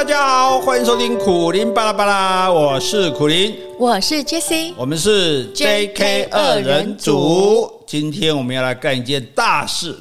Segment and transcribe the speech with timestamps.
[0.00, 7.84] 大家好，欢迎收听苦林巴拉巴拉，我是苦林，我是 Jessie，我们是 JK 二人组。
[7.86, 9.94] 今天我们要来干一件大事，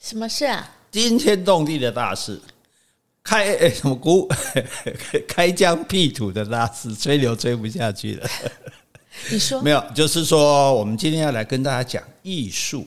[0.00, 0.70] 什么事啊？
[0.92, 2.40] 惊天动地的大事，
[3.24, 4.28] 开诶 什么股？
[5.26, 8.28] 开疆辟土的大事，吹牛吹不下去了。
[9.28, 9.84] 你说没有？
[9.92, 12.86] 就是说，我们今天要来跟大家讲艺术。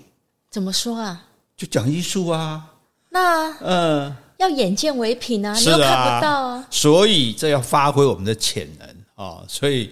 [0.50, 1.22] 怎么说啊？
[1.58, 2.64] 就讲艺术啊。
[3.10, 3.60] 那嗯。
[3.60, 9.90] 呃要眼见为凭啊，你又看不到啊，所以这要发挥我们的潜能啊，所以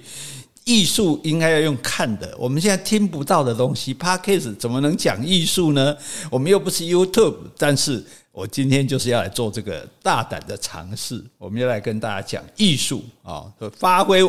[0.66, 2.36] 艺术应该要用看的。
[2.38, 5.96] 我们现在听不到的东西，Podcast 怎么能讲艺术呢？
[6.30, 13.46] 我们又不是 YouTube，但是我今天就是要来做这个大胆的尝试，我们要来跟大家讲艺术啊，
[13.78, 14.22] 发挥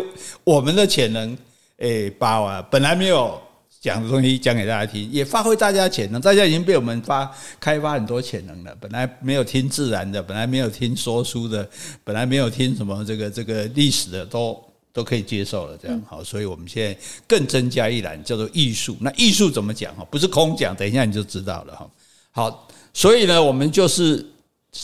[0.44, 1.36] 我们的潜能，
[1.78, 3.40] 诶，把我本来没有。
[3.84, 6.18] 讲的东西讲给大家听，也发挥大家潜能。
[6.18, 7.30] 大家已经被我们发
[7.60, 8.74] 开发很多潜能了。
[8.80, 11.68] 本来没有听自然的，本来没有听说书的，
[12.02, 14.58] 本来没有听什么这个这个历史的，都
[14.90, 15.76] 都可以接受了。
[15.76, 18.96] 这样好，所以我们现在更增加一栏，叫做艺术。
[19.02, 19.94] 那艺术怎么讲？
[19.94, 21.76] 哈，不是空讲，等一下你就知道了。
[21.76, 21.90] 哈，
[22.30, 24.24] 好，所以呢，我们就是。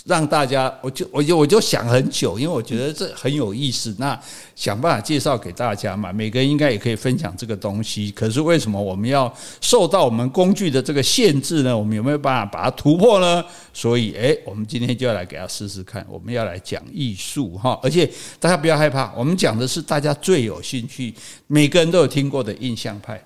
[0.04, 3.94] 让大家，我就我就我就想很久，因为我觉得这很有意思。
[3.98, 4.18] 那
[4.54, 8.10] 想办法介绍给大家嘛，每个人应该也可以分享这个东西。
[8.12, 11.76] 可是为什么我们要受到我们工具的这个限制呢？
[11.76, 13.44] 我们有没有办法把它突破呢？
[13.72, 16.06] 所以，诶，我们今天就要来给他试试看。
[16.08, 21.12] 我们要来讲艺术哈，而且大家不要害怕，我们讲的是大家最有兴趣、
[21.46, 23.20] 每个人都有听过的印象派。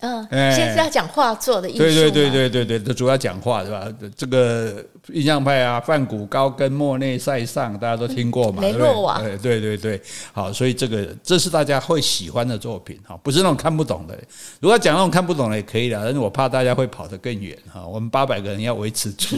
[0.00, 1.78] 嗯，现在是要讲画作的艺术。
[1.78, 3.86] 对对对对对对，这主要讲画是吧？
[4.16, 8.62] 这个印象派啊，梵谷、高跟、莫内、塞尚，大家都听过嘛？
[8.62, 9.18] 雷诺瓦。
[9.20, 10.00] 对对对对，
[10.32, 14.18] 好，所以这个这是大家会喜欢的作品哈，不是那种看不懂的。
[14.60, 17.86] 如果讲那种看不懂的也可以的，但是我怕大家会跑得更远哈。
[17.86, 19.36] 我们八百个人要维持住。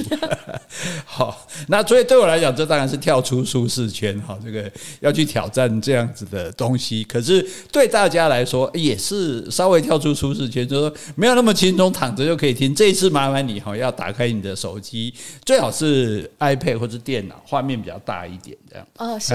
[1.05, 7.02] 好，那所以对我来讲，这当然是跳出舒适圈哈，这个要去挑战这样子的东西。
[7.05, 10.52] 可是对大家来说，也是稍微跳出舒适。
[10.52, 12.74] 就说没有那么轻松，躺着就可以听。
[12.74, 15.14] 这一次麻烦你哈，要打开你的手机，
[15.45, 18.86] 最好是 iPad 或者电脑，画面比较大一点，这样。
[18.98, 19.35] 哦，是。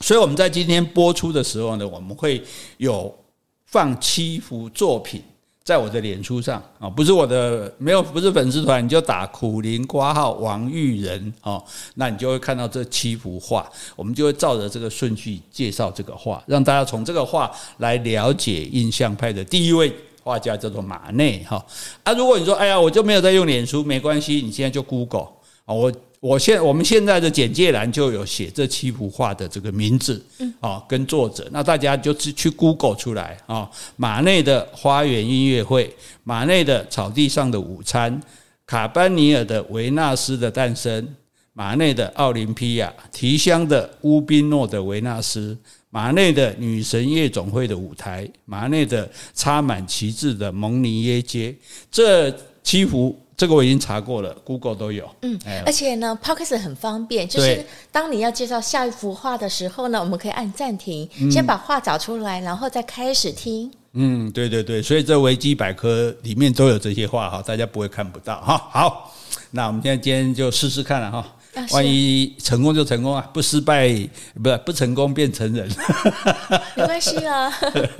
[0.00, 2.42] 所以我们在今天播出的时候呢，我们会
[2.78, 3.14] 有
[3.66, 5.22] 放七幅作品
[5.62, 11.64] 在我的脸书上啊，不是我的没有，不是粉丝团，你就打苦苓括号王玉仁哦，
[11.94, 19.94] 那你就会看到这七幅画，我们就会照着这个顺序介绍这个画，让大家从这个画来了解印象派的第一位。
[20.24, 21.64] 画家叫做马内哈。
[22.02, 25.28] 啊，如果你说哎呀，我就没有在用脸书，没关系，你现在就 Google
[25.66, 30.24] 啊，我我现我们现在的简介栏就有写这七幅画的这个名字，
[30.60, 38.18] 啊，跟作者，那大家就去 Google 出来啊，马内的花园音乐会，马内的草地上的午餐，
[38.64, 41.06] 卡班尼尔的维纳斯的诞生，
[41.52, 45.58] 马内的奥林匹亚，提香的乌宾诺的维纳斯。
[45.94, 51.54] 马内的女神夜总会的舞台，马内的插满旗帜的蒙尼耶街，
[51.88, 55.08] 这七幅，这个我已经查过了，Google 都有。
[55.22, 63.70] 嗯，而且呢，Podcast 很方便，就是当你要介绍下一幅画的时候呢，我们可以按暂停，先把画找出来，然后再开始听。
[63.92, 68.58] 嗯，对对对，所以这维基百科里面都有这些画哈，大家不会看不到哈。
[68.72, 69.14] 好，
[69.52, 71.24] 那我们现在今天就试试看了哈。
[71.70, 73.88] 万一成功就成功啊，不失败
[74.42, 75.68] 不是不成功变成人，
[76.74, 77.52] 没关系啊，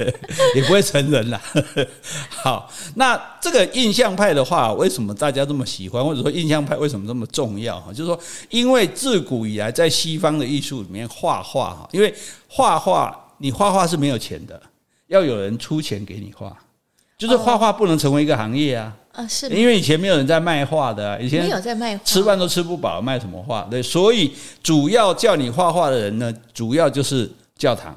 [0.54, 1.40] 也不会成人啦。
[2.28, 7.80] 好，那这个印象派的话，为什么大家这么喜欢，或者说印象派为什么这么重要？
[7.80, 8.18] 哈，就是说，
[8.50, 12.14] 因为自古以来在西方的艺术里面画画哈，因为
[12.48, 14.60] 画画你画画是没有钱的，
[15.08, 16.56] 要有人出钱给你画，
[17.16, 18.92] 就是画画不能成为一个行业啊。
[19.12, 23.66] 啊，是，因为以前没有人在卖画的啊，以前没有在卖画，吃饭都吃不饱，卖什么画？
[23.70, 24.32] 对，所以
[24.62, 27.94] 主要叫你画画的人呢，主要就是教堂。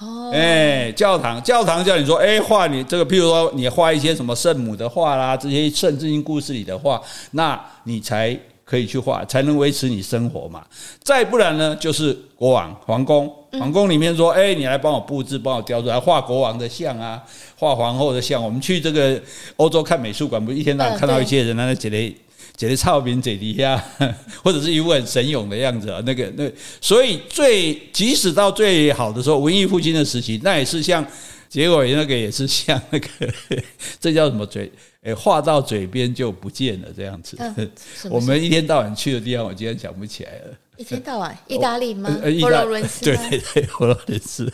[0.00, 7.00] 哦，哎，教堂，教堂叫你说，哎，画你这个，譬如说你画一些什么圣母的画啦，这些圣经故事里的画，
[7.32, 8.38] 那你才。
[8.66, 10.66] 可以去画，才能维持你生活嘛。
[11.00, 13.32] 再不然呢，就是国王、皇宫。
[13.58, 17.22] 皇宫里面说：“哎，你来帮我布置，帮我雕出来，画国王的像啊，
[17.56, 19.20] 画皇后的像。”我们去这个
[19.56, 22.16] 欧洲看美术馆，不是一天到晚看到一些人在那写的
[22.56, 23.82] 写的草名嘴底下，
[24.42, 26.00] 或者是一副很神勇的样子啊。
[26.06, 26.50] 那个那，
[26.80, 31.04] 所以最即使到最好的时候，文艺复兴的时期，那也是像
[31.48, 33.08] 结果那个也是像那个
[34.00, 34.70] 这叫什么嘴？
[35.02, 37.36] 哎，话到嘴边就不见了，这样子。
[37.38, 37.70] 嗯、
[38.10, 40.58] 我们一天到晚去的地方，我今天想不起来了。
[40.76, 42.08] 一天到晚，意大利吗？
[42.22, 43.04] 呃、 佛罗伦斯？
[43.04, 44.52] 对对对，佛罗伦斯。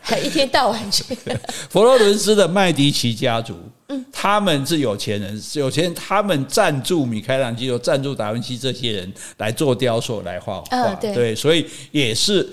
[0.00, 1.02] 还一天到晚去。
[1.68, 3.54] 佛罗伦斯的麦迪奇家族，
[3.88, 10.78] 嗯，他们是有钱人，有钱人，他们赞助米开朗基罗，赞助达文西这些人来做雕塑，来画画。
[10.78, 12.48] 哦、对，对，所以也是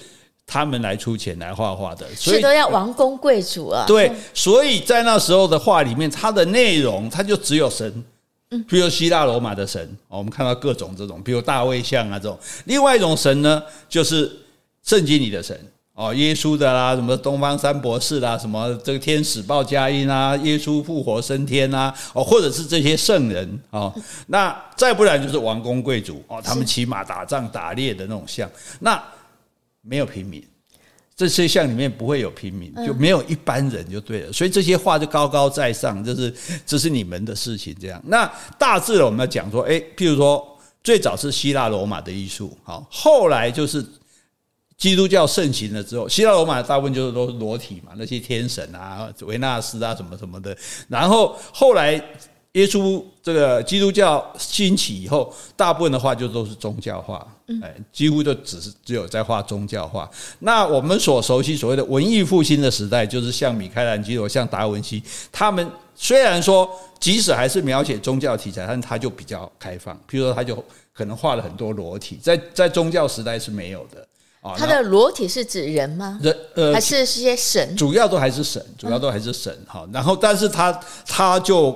[0.48, 3.86] 他们来出钱来画画的，所以都要王公贵族啊。
[3.88, 8.04] 对，所以在那时候的画里面，它的内容，它就只有神。
[8.67, 12.38] 比如希腊罗马的神，我们看到各种这种，比如大卫像啊这种。
[12.65, 14.31] 另外一种神呢，就是
[14.83, 15.57] 圣经里的神
[15.94, 23.94] 哦，耶稣的啦，什么东方三博士啦，什么这个天使报佳音啊，耶稣复活升天啊，哦，或者是这些圣人哦。
[24.27, 29.01] 那再不然就是王公贵族哦，他们骑马打仗打猎的那种像，那
[29.81, 30.44] 没有平民。
[31.15, 36.33] 这些像里面不会有平民，就没有一般人就对了，所以这些话就高高在上，就是
[36.65, 38.01] 这是你们的事情这样。
[38.06, 38.25] 那
[38.57, 43.86] 大致的我们要讲说，哎，譬如说最早是希腊罗马的艺术，好，后来就是
[44.77, 50.57] 基督教盛行了之后，希腊罗马大部分就是都是裸体嘛，那些天神啊、维纳斯啊什么什么的，
[50.88, 52.04] 然后后来。
[52.53, 57.27] 耶稣这个基督教兴起以后，大部分的画就都是宗教画，
[57.63, 60.07] 哎，几乎就只是只有在画宗教画。
[60.38, 65.01] 那我们所熟悉所谓的文艺复兴的时代，就是像米开朗基罗、像达文西，
[65.31, 66.69] 他们虽然说
[67.00, 69.95] 即使还是描写宗教题材，但他就比较开放。
[70.07, 70.63] 譬如说，他就
[70.94, 74.07] 可能画了很多裸体，在在宗教时代是没有的
[74.41, 74.53] 啊。
[74.55, 76.19] 他的裸体是指人吗？
[76.21, 77.75] 人呃，还是是些神？
[77.75, 79.89] 主要都还是神，主要都还是神哈。
[79.91, 80.71] 然后，但是他
[81.07, 81.75] 他就。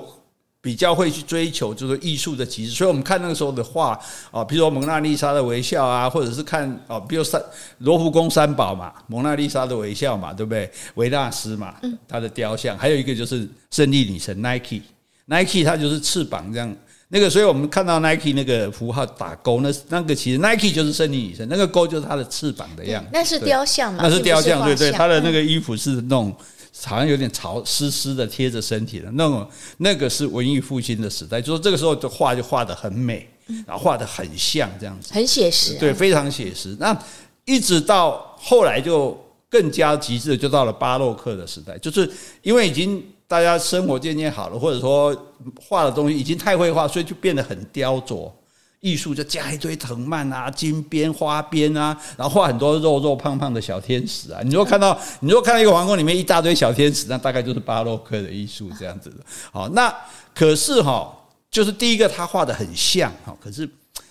[0.68, 3.98] 比较会去追求就是艺术的极致，所以我们看那个时候的画
[4.30, 7.42] 啊，比如说蒙娜丽莎的微笑啊，或者是看啊，比如三
[7.78, 10.70] 罗浮宫三宝嘛，蒙娜丽莎的微笑嘛，对不对？
[10.96, 11.74] 维纳斯嘛，
[12.06, 16.76] 他的雕像，还有一个就是胜利女神 Nike，Nike 它就是翅膀这样，
[17.08, 23.08] 那个所以我们看到 Nike 那个符号打勾，那那个其实 Nike 就是胜利女神，那个勾就是它的翅膀的样子。
[23.10, 24.00] 那是雕像嘛？
[24.02, 26.36] 那是雕像，对对，她的那个衣服是那种。
[26.84, 29.48] 好像有点潮湿湿的贴着身体的那种，
[29.78, 33.28] 那个是文艺复兴的时代，就说这个时候的画就画得很美，
[33.66, 36.76] 然后画得很像这样子，很写实，对，非常写实。
[36.78, 36.96] 那
[37.44, 39.18] 一直到后来就
[39.48, 42.10] 更加极致，就到了巴洛克的时代，就是
[42.42, 45.14] 因为已经大家生活渐渐好了，或者说
[45.60, 48.30] 画的东西已经太会画，所以就变得很雕琢。
[48.80, 54.40] 艺术就加一堆藤蔓啊、金边、花边啊，然后画很多肉肉胖胖的小天使啊。
[54.44, 59.16] 你如果看到，你如果看到一个皇宫里面一大堆小天使，那大概就是巴洛克的艺术这样子的。
[59.50, 59.92] 好，那
[60.32, 61.12] 可是哈，
[61.50, 63.68] 就是第一个他画的很像哈，可是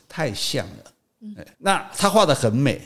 [0.09, 0.91] 太像了。
[1.59, 2.81] 那他画的很美，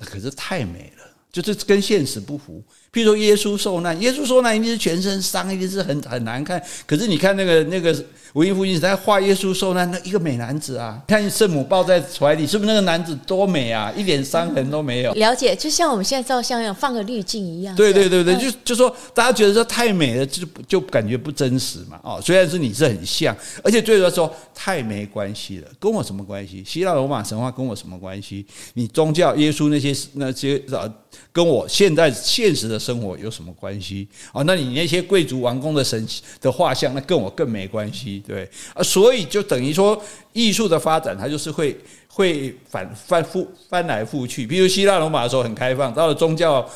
[0.00, 2.62] 可是太美了，就是跟现实不符。
[2.90, 6.62] 譬如说耶稣受难，耶稣受难一定是全身伤，一定是很很难看。
[6.86, 7.94] 可是你看那个那个。
[8.34, 13.92] 文艺复兴在画耶稣受难，那一个美男子啊，看圣母抱在怀里，是不是那个男子多美啊？
[13.96, 15.12] 一点伤痕都没有。
[15.14, 17.74] 了解，就像我们现在照相一样，放个滤镜一样。
[17.74, 21.98] 对对对对，就就说大家觉得说太美了，就就感觉不真实嘛。
[22.04, 26.62] 哦，虽然是你是很像，而且最主要说太没关系了，跟我什么关系？
[26.64, 28.46] 希腊罗马神话跟我什么关系？
[28.74, 30.88] 你宗教耶稣那些那些啊，
[31.32, 34.06] 跟我现在现实的生活有什么关系？
[34.32, 36.06] 哦，那你那些贵族王宫的神
[36.40, 38.19] 的画像，那跟我更没关系。
[38.20, 40.00] 对啊，所以就等于说，
[40.32, 41.76] 艺术的发展它就是会
[42.08, 44.46] 会反反复翻来覆去。
[44.46, 46.68] 比如希腊罗马的时候很开放，到了宗教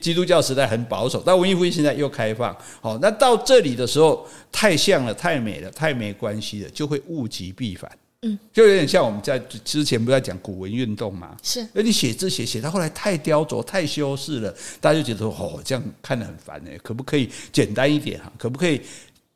[0.00, 2.56] 基督教时代很保守，到文艺复兴时代又开放。
[2.80, 7.90] 好，那到这里的时候太像了，太美了，太没关系了，就会物极必反。
[8.22, 11.36] 嗯，就有点像我们在之前不是在讲古文运动嘛？
[11.40, 18.32] 是，而你写字写写到后来太雕琢、太修饰了，大家就觉得哦，这样看得很烦哎，可不可以简单一点哈？
[18.36, 18.80] 可不可以？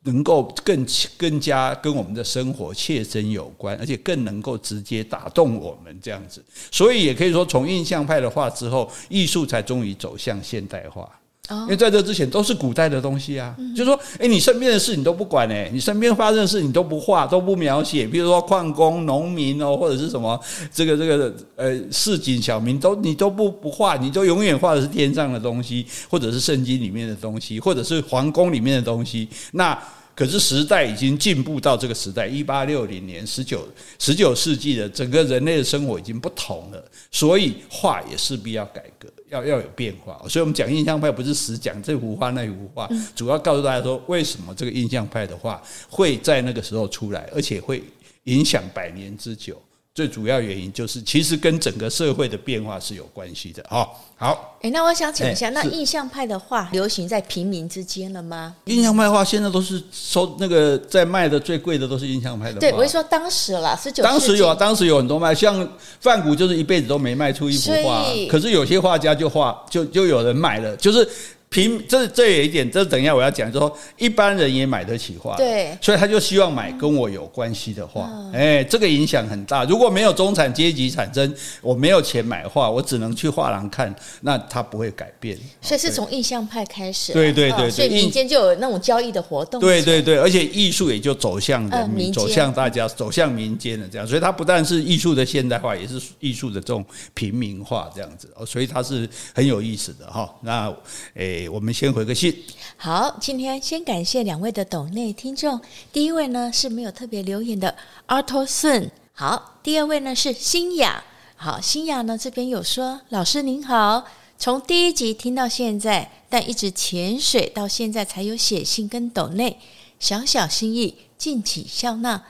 [0.03, 0.85] 能够更
[1.17, 11.09] 更加跟我们的生活切身有关，而且更能够直接打动我们这样子，所以也可以说，从印象派的画之后，艺术才终于走向现代化。
[11.49, 20.39] 因为在这之前都是古代的东西啊，就是说，哎，你身边的事你都不管诶，你身边发生的事你都不画，都不描写，比如说矿工、农民哦，或者是什么
[20.73, 29.77] 这个这个呃市井小民都你都不不画，你都永远画的是天上的东西，或者是圣经里面的东西，或者是皇宫里面的东西，那。
[30.15, 38.92] 可是时代已经进步到这个时代，一八六零年，十九十九世纪的整个人类的生活已经不同了，所以画也势必要改革，
[39.33, 40.21] 要要有变化。
[40.29, 47.83] 所以我们讲印象派不是死讲这幅画那幅画，主要告诉大家说，为什么这个印象派的画会在那个时候出来，而且会
[48.25, 49.59] 影响百年之久。
[49.95, 53.87] 最主要原因就是，其实跟整个社会的变化是有关系的哈。
[54.15, 58.55] 好，哎，那我想请问一下，诶那印象派的画流行在平民之间了吗？
[58.65, 62.59] 印象派画现在都是收那个在卖的最贵的都是印象派的画。
[62.59, 65.69] 对，我是说当时啦，十九当时有啊，当时有很多卖，像
[65.99, 71.07] 范谷就是一辈子都没卖出一幅画，可是有些画家就画就就有人买了，就是。
[71.53, 79.63] 平这这有一点，这等一下我要讲，就是说一般人也买得起画，对，所以他就希望买跟我有关系的画，哎、嗯，这个影响很大。
[79.65, 81.31] 如果没有中产阶级产生，
[81.61, 85.37] 我没有钱买画，我只能去画廊看，那他不会改变。
[85.61, 96.83] 所以是从印象派开始，对对对，对，所以民间就有那种交易的活动，对对对，而且艺术也就走向人民，嗯、走向大家，走向民间的这样，所以它不但是艺术的现代化，也是艺术的这种
[97.13, 100.33] 平民化这样子哦，所以它是很有意思的哈。
[100.41, 100.73] 那
[101.13, 102.43] 诶，我们先回个信。
[102.75, 105.59] 好，今天先感谢两位的抖内听众。
[105.91, 107.75] 第一位呢是没有特别留言的
[108.07, 108.89] Arthur Sun。
[109.13, 111.03] 好，第二位呢是新雅。
[111.35, 114.05] 好，新雅呢这边有说，老师您好，
[114.37, 119.59] 从第一集听到现在，但一直潜水到现在才有写信跟抖内，
[119.99, 122.23] 小小心意，敬请笑纳。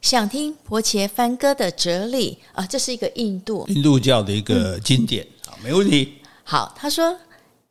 [0.00, 5.26] 想听婆伽梵歌的哲理啊，这是一个印度印度教的一个经典。
[5.44, 6.14] 好，没问题。
[6.44, 7.18] 好，他说。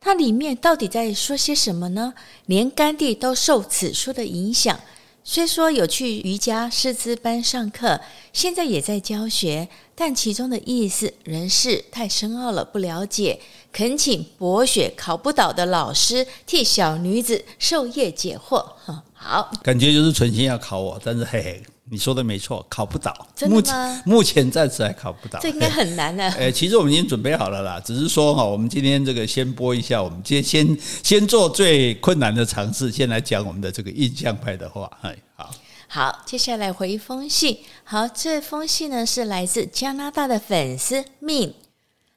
[0.00, 2.14] 它里面到底在说些什么呢？
[2.46, 4.80] 连甘地都受此书的影响，
[5.22, 8.00] 虽说有去瑜伽师资班上课，
[8.32, 13.40] 现在也在教学，但其中的意思仍是太深奥了，不了解。
[13.70, 18.64] 恳请博学考不倒的老师替小女子授业解惑。
[19.12, 21.62] 好，感觉就是存心要考我，但是嘿嘿。
[21.90, 23.26] 你说的没错，考不倒。
[23.34, 24.02] 真的吗？
[24.04, 25.38] 目前暂时还考不倒。
[25.40, 26.22] 这应该很难的。
[26.36, 34.90] 哎，其实我们已经准备好了啦，只是说哈，我们今天这个先播一下，我们今天先先做最困难的尝试，先来讲我们的这个印象派的话。
[35.02, 35.50] 哎，好，
[35.88, 37.58] 好，接下来回一封信。
[37.84, 41.54] 好，这封信呢是来自加拿大的粉丝 Min，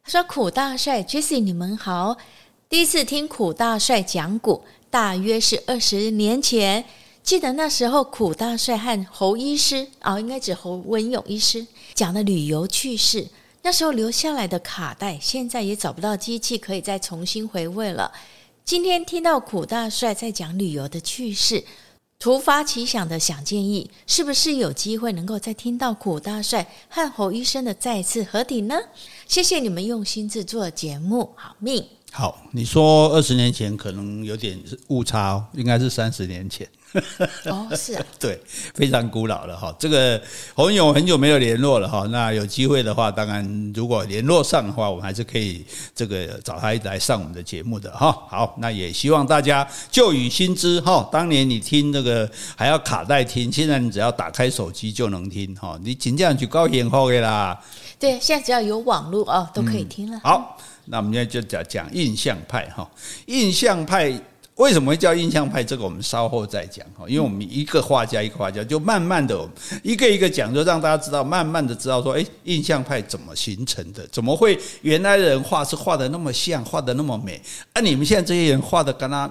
[0.04, 2.18] 他说：“苦大帅，Jessie，你们好。
[2.68, 6.84] 第一次听苦大帅讲古，大约是二十年前。”
[7.24, 13.28] 记得那时候，苦大帅和侯医师啊、哦，应该指侯文勇医师讲的旅游趣事。
[13.64, 18.12] 那时候留下来的卡带，现在也找不到机器可以再重新回味了。
[18.66, 21.64] 今天听到苦大帅在讲旅游的趣事，
[22.18, 28.76] 突发奇想的想建议，是不是有机会能够再听到苦大帅和侯医生的再次合体呢？
[29.28, 31.86] 谢谢你们用心制作节目，好命。
[32.12, 36.68] 好，你说二十年前可能有点误差哦，应该是三十年前。
[37.46, 38.40] 哦，是啊， 对，
[38.74, 39.74] 非常古老了哈。
[39.80, 40.22] 这个
[40.54, 42.06] 洪勇很久没有联络了哈。
[42.12, 48.12] 那有机会的话，当然如果联络上的话，我们还是可以这个找他来上我们的节目的哈。
[48.30, 51.08] 好，那也希望大家旧雨新知哈。
[51.12, 55.80] 当年你听这个还要卡带听，现在你只要打开手机就能听哈。
[55.84, 57.58] 你尽量去高演后的啦。
[57.98, 60.18] 对，现在只要有网络哦，都可以听了。
[60.18, 60.58] 嗯、好。
[60.86, 62.90] 那我们现在就讲讲印象派哈，
[63.28, 64.12] 印象派
[64.62, 65.64] 为什么会叫印象派？
[65.64, 69.50] 这个我们稍后再讲哈，因为我们一个画家一个画家，就慢慢的
[69.82, 74.06] 一个一个讲，就让大家知道，慢慢的知道说，哎，印象派怎么形成的？
[74.12, 77.42] 怎么会原来的人画是画的那么像，画的那么美？
[77.74, 79.30] 啊，你们现在这些人画的跟他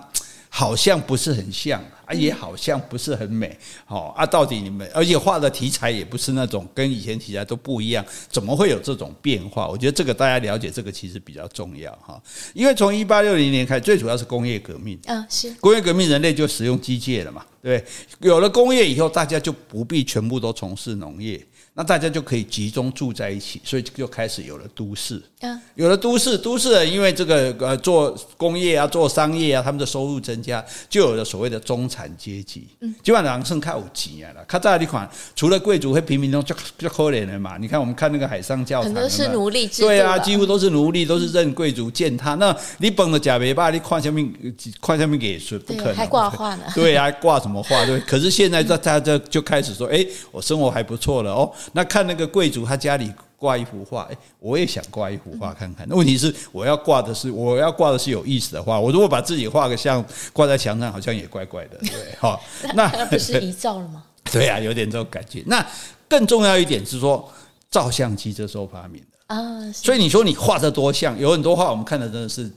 [0.48, 1.80] 好像不是很像。
[2.12, 9.68] 也好像不是很美，好啊，到底你们，而且画的题材也不是那种跟以前题材都不一样，怎么会有这种变化？
[9.68, 12.22] 我觉得这个大家了解这个其实比较重要哈，
[12.54, 17.84] 因为从一八六零年开始，最主要是工业革命啊，是工业革命，人类就使用机械了嘛，对，
[18.20, 21.44] 有了工业以后，大家就不必全部都从事农业。
[21.80, 25.18] 那大家就可以集中住在一起，所以就开始有了都市。
[25.40, 32.68] 嗯，有了都市，都市人因为这个呃做工业啊、做商业啊，他们的收入增加，就有了所谓的中产阶级。
[32.80, 34.44] 嗯，基本上剩靠有钱啊了。
[34.44, 37.56] 看这一款，除了贵族和平民中就就可怜了嘛。
[37.56, 39.80] 你看我们看那个海上教堂，很多是奴隶制。
[39.80, 42.34] 对啊，几乎都是奴隶，都是任贵族践踏。
[42.34, 44.30] 那你本了假尾巴，你看下面
[44.82, 46.64] 看下面给是不可能，还挂画呢？
[46.74, 47.86] 对啊，挂什么画？
[47.86, 47.98] 对。
[48.00, 51.50] 可是现在大家就就开始说，哎，我生活还不错了哦。
[51.72, 55.86] 那看那个贵族，他家里挂一幅画，哎，我也想挂一幅画看看。
[55.88, 58.78] 那问题是，我要挂的是，我要挂的是有意思的画。
[58.78, 62.38] 我如果把自己画个像挂在墙上，好像也怪怪的，对，哈。
[62.74, 64.04] 那那不是遗照了吗？
[64.24, 65.42] 对啊，有点这种感觉。
[65.46, 65.64] 那
[66.08, 67.30] 更重要一点是说，
[67.70, 69.72] 照相机这时候发明的啊。
[69.72, 72.50] 所以你说你画的多像，有很多画我们看的真的是。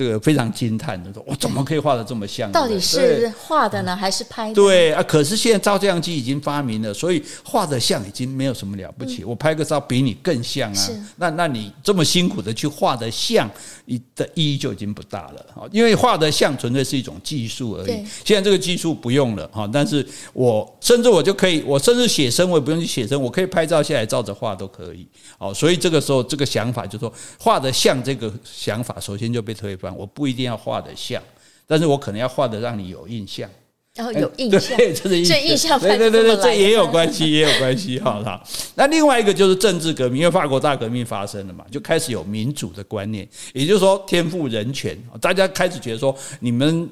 [0.00, 2.50] 这个非常惊叹的说：“我怎么可以画的这么像？
[2.50, 9.24] 到底是画的呢，还是拍的？”对啊，可是现在照相机已经发明了，所以画的像已经没有什么了不起。
[9.24, 10.88] 我拍个照比你更像啊！
[11.16, 13.46] 那那你这么辛苦的去画的像，
[13.84, 15.68] 你的意义就已经不大了啊！
[15.70, 18.02] 因为画的像纯粹是一种技术而已。
[18.24, 25.06] 现在这个技术不用了哈，但是我甚至我就可以，我甚至写生我也不用去写生，我可以拍照下来照着画都可以。
[25.36, 29.89] 哦，所以这个时候这个想法就是说画的像这个想法，首先就被推翻。
[29.96, 31.22] 我不一定要画的像，
[31.66, 33.48] 但是我可能要画的让你有印象，
[33.94, 38.42] 然后有印象，对，这是印象，印象，对对对对，这也有关系，也有关系，好了。
[38.74, 46.88] 那另外一个就是政治革命，因为法国大革命发生了嘛，就开始有民主的观念，也就是说天赋人权，大家开始觉得说你们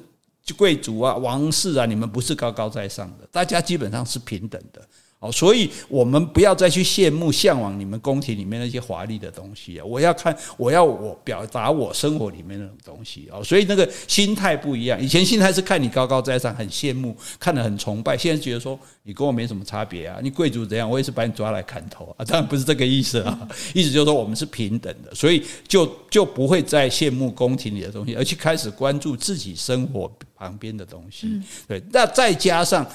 [0.57, 4.81] 贵族啊、王室啊，你们不是高高在上的，大家基本上是平等的。
[5.19, 9.83] 哦，所以我们不要再去羡慕、向往你们宫廷里面那些华丽的东西啊！
[9.83, 13.43] 我要看，我要我表达我生活里面那种东西啊！
[13.43, 14.97] 所以那个心态不一样。
[15.01, 18.17] 以前心态是看你高高在上，很羡慕，看得很崇拜。
[18.17, 20.19] 现在觉得说你跟我没什么差别啊！
[20.23, 22.23] 你贵族怎样，我也是把你抓来砍头啊！
[22.23, 31.41] 当然不是这个意思啊， 意思就是说我们是平等的，所以就就不会再羡慕宫廷里的东西，而去开始关注自己生活旁边的东西。
[31.67, 32.89] 对，那再加上。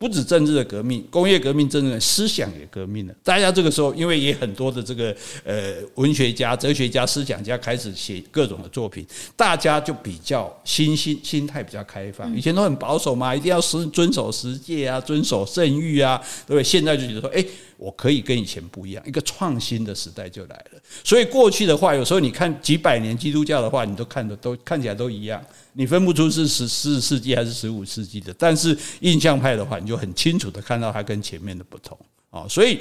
[0.00, 3.14] 不止政治的革命，工业革命，真正的思想也革命了。
[3.22, 5.14] 大家这个时候，因为也很多的这个
[5.44, 12.34] 呃文学家、哲学家、思想家开始写各种的作品，大家就比较心心心态比较开放。
[12.34, 16.64] 以前都很保守嘛，一定要遵遵守十诫啊，遵守圣域啊，对不对？
[16.64, 17.44] 现在就觉得说，哎。
[17.80, 20.78] 我可以跟以前不一样，一个创新的时代就来了。
[21.02, 25.42] 所以过去的话，有时候你看几百年基督教的话，你都看的都看起来都一样，
[25.72, 28.34] 你分不出是十四世纪还是十五世纪的。
[28.38, 31.98] 但是印象派的话，你就很清楚的看到它跟前面的不同
[32.30, 32.46] 啊。
[32.48, 32.80] 所以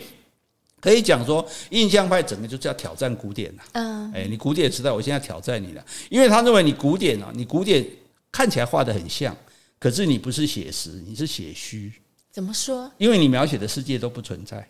[0.81, 3.63] 可以讲说，印象派整个就是要挑战古典呐。
[3.73, 7.85] 嗯，哎，你古典时代，我现在挑战你了，因为他认为你古典啊，你古典
[8.31, 9.35] 看起来画得很像，
[9.79, 11.91] 可是你不是写实，你是写虚。
[12.31, 12.91] 怎么说？
[12.97, 14.67] 因为你描写的世界都不存在。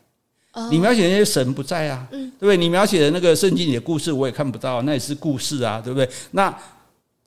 [0.72, 2.58] 你描写的那些神不在啊，嗯对不对？
[2.58, 6.10] 你描写的那个圣经里的故事我也看不到，那也是故事啊，对不对？
[6.32, 6.54] 那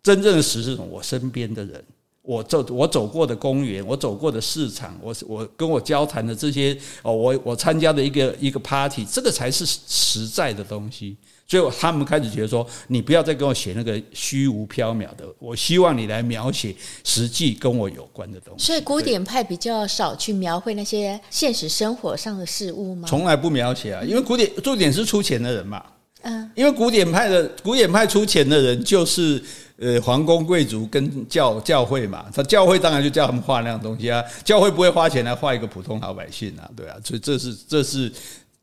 [0.02, 0.84] 真正的实是什么？
[0.90, 1.84] 我身边的人，
[2.22, 11.16] 我走我走过的公园，我走过的市场，我我跟我交谈的这些哦，我我参加的一个一个 party，这个才是实在的东西。
[11.46, 18.64] 所以他们开始觉得说，你不要再跟我写那个虚无缥缈的，我希望你来描写实际跟我有关的东西。
[18.64, 23.06] 所以古典派比较少去描绘那些现实生活上的事物吗？
[23.06, 25.84] 从来不描写啊，因为古典重点是出钱的人嘛。
[26.22, 29.42] 嗯，因为古典派的古典派出钱的人就是
[29.78, 38.12] 呃皇宫贵族跟教教会嘛，他教会当然就叫他们画那样东西啊，教会不会花钱来画一个普通老百姓啊，对啊，所以这是这是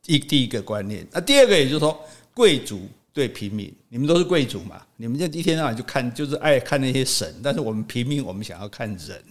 [0.05, 1.05] 一第一个观念。
[1.11, 1.99] 那第二个也就是说。
[2.31, 4.81] 贵族对平民，你们都是贵族嘛？
[4.95, 9.21] 你们这一天到晚就看，就是爱看那些神，但是我们平民，我们想要看人，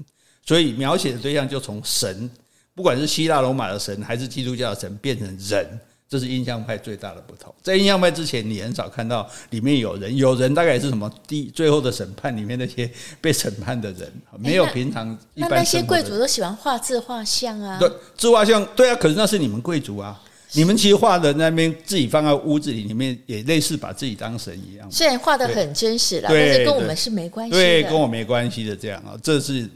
[0.45, 2.31] 所以描写的对象就从神，
[2.75, 7.55] 不管是希腊罗马的神还是基督教的神，变成人，这是印象派最大的不同。
[7.63, 11.13] 在印象派之前，你很少看到里面有人，有人大概是什么？
[11.27, 12.91] 第最后的审判里面那些
[13.21, 15.51] 被审判的人，没有平常一般。
[15.51, 17.79] 那那些贵族都喜欢画自画像啊？
[17.79, 20.19] 对，自画像，对啊，可是那是你们贵族啊。
[20.53, 24.91] 你们其实画的那边自己放在屋子里，里面也类似把自己当神一样。
[24.91, 27.59] 虽然画的很真实了，但是跟我们是没关系的。
[27.59, 29.69] 对，跟我没关系的这样啊，这是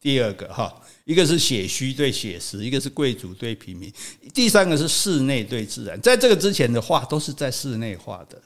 [0.00, 0.72] 第二个哈。
[1.04, 3.92] 一个是写虚对写实，一个是贵族对平民，
[4.32, 6.00] 第三个是室内对自然。
[6.00, 8.40] 在这个之前的画都是在室内画的。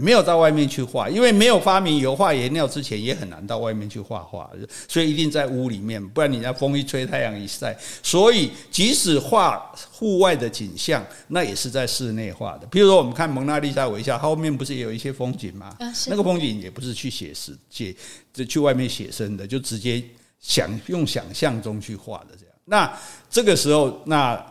[0.00, 4.48] 没有到外面去画，因为没有发明油画颜料之前，也很难到外面去画画，
[4.86, 9.58] 所以一定在屋里面，不然你那风一吹，太阳一晒，所以即使画
[9.90, 12.68] 户外的景象，那也是在室内画的。
[12.68, 15.76] 比如说，我们看蒙娜丽莎微笑，它后面不是也有一些风景吗？
[16.06, 17.92] 那个风景也不是去写实写，
[18.32, 20.00] 就去外面写生的，就直接
[20.40, 22.54] 想用想象中去画的这样。
[22.64, 22.92] 那
[23.30, 24.44] 这个时候，那。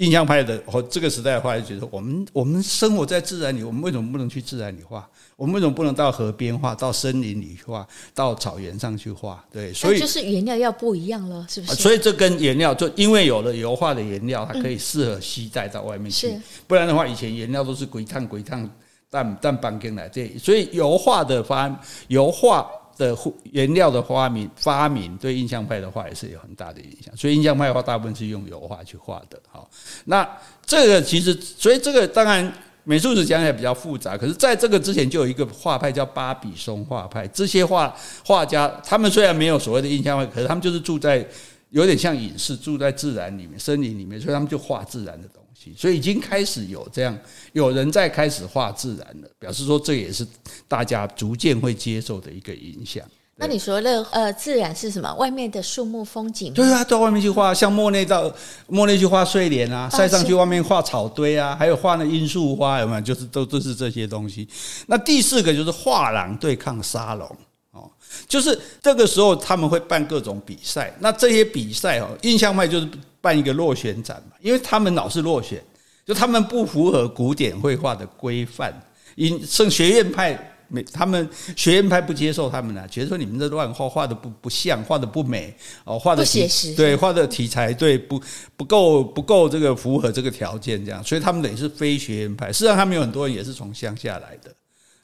[0.00, 5.06] 印象派的和这个时代的话，就觉得我们我们生活在自然里，我们为什么不能去自然里画？
[5.36, 9.44] 我们为什么不能到河边画、到森林里画、到草原上去画？
[9.52, 11.74] 对，所以就是原料要不一样了，是不是？
[11.74, 16.34] 所以这跟颜料，就因为有了油画的颜料，它可以适合携带到外面去。
[16.66, 18.66] 不然的话，以前颜料都是鬼烫鬼烫，
[19.10, 22.66] 但但搬进来这，所以油画的发油画。
[23.00, 29.40] 的原料的发明，发明对印象派的画也是有很大的影响，所以印象派的话大部分是用油画去画的。
[29.48, 29.68] 好，
[30.04, 30.28] 那
[30.66, 32.52] 这个其实，所以这个当然
[32.84, 41.26] 美术史讲起来比较复杂，可是在这个之前就有一个画派叫巴比松画派，这些画画家他们虽然没有所谓的印象派，可是他们就是住在
[41.70, 45.39] 有点像隐士，住在自然里面、森林里面，所以他们就画自然的东西。
[45.62, 45.74] 西。
[45.76, 47.18] 所以已经开始有这样，
[47.52, 50.26] 有人在开始画自然了，表示说这也是
[50.66, 53.04] 大家逐渐会接受的一个影响。
[53.42, 55.10] 那你说的呃，自然是什么？
[55.14, 56.52] 外面的树木风景？
[56.52, 58.30] 对啊，到外面去画，像莫内到
[58.66, 63.00] 莫内去画睡莲啊，晒上去外面画草堆啊，还有画那罂粟花，有没有？
[63.00, 64.46] 就是都都是这些东西。
[64.88, 67.26] 那第四个就是画廊对抗沙龙
[67.70, 67.90] 哦，
[68.28, 70.94] 就是这个时候他们会办各种比赛。
[70.98, 72.86] 那这些比赛哦，印象派就是
[73.20, 75.62] 办一个落选展嘛，因为他们老是落选，
[76.04, 78.72] 就他们不符合古典绘画的规范，
[79.16, 80.46] 因圣学院派。
[80.72, 85.52] 没，他们学院派不接受他们呢，觉得说你们这乱画，画的不不像，画的不美
[85.82, 88.22] 哦，画的写实，对，画的题材对不
[88.56, 92.52] 不够不够这个符合这个条件，这样，所以他们等于是非学院派。
[92.52, 94.54] 事实上，他们有很多人也是从乡下来的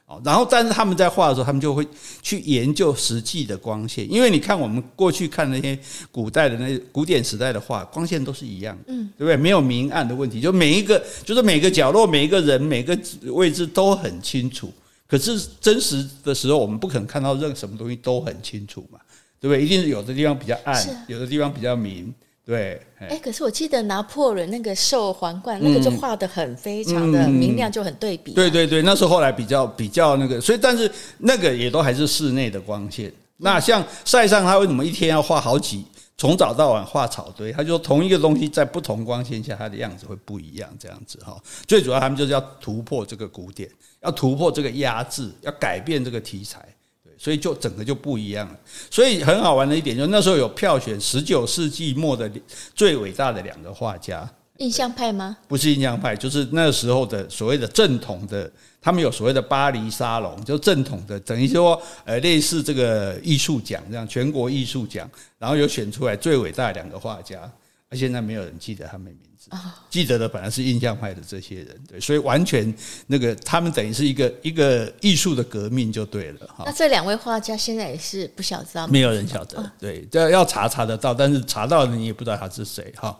[0.07, 0.19] 哦。
[0.25, 1.87] 然后，但是他们在画的时候，他们就会
[2.21, 5.77] 去研究实际的光线，因为你看我们过去看那些
[6.11, 9.37] 古代的那些古典时代的画，光线都是一样的，嗯，对不对？
[9.37, 12.97] 没有明暗的问题，就每一个就是每个角落、每一个人、每个
[13.31, 14.73] 位置都很清楚。
[15.07, 18.99] 可是真实的时候，我们不可能看到任何什么东西都很清楚嘛，
[19.39, 19.63] 对不对？
[19.63, 22.13] 一定是有的地方比较暗，有的地方比较明，
[22.47, 22.81] 对。
[22.99, 28.31] 哎，可是我记得拿破仑那个兽皇冠，那个就画得很非常的明亮，就很对比。
[28.31, 33.13] 对对对，那是后来比较比较那个，所以但是那个也都还是室内的光线。
[33.37, 35.85] 那像塞尚他为什么一天要画好几？
[36.19, 41.39] 从早到晚画草堆，他就说同一个东西在不同光线下，它的样子会不一样，这样子哈。
[41.67, 43.69] 最主要他们就是要突破这个古典，
[44.01, 46.73] 要突破这个压制，要改变这个题材，对，
[47.17, 48.55] 所以就整个就不一样了。
[48.89, 52.29] 所以很好玩的一点就是那时候有票选十九世纪末的
[52.73, 55.37] 最伟大的两个画家，印象派吗？
[55.47, 58.51] 不是印象派，就是那时候的所谓的正统的。
[58.79, 67.51] 他们有所谓的巴黎沙龙，就正统的，等于说，呃，类似这个艺术奖这样，全国艺术奖，然后有选出来最伟大的两个画家，
[67.89, 69.49] 而现在没有人记得他们名字，
[69.89, 72.73] 记得的本来是印象派的这些人，对，所以完全
[73.05, 76.63] 那个他们等于是一个一个艺术的革命就对了哈。
[76.65, 83.17] 那这两位画家现在也是不晓得，没有人晓得，对，要要查查得到，但是查到了你也不知道他是谁哈。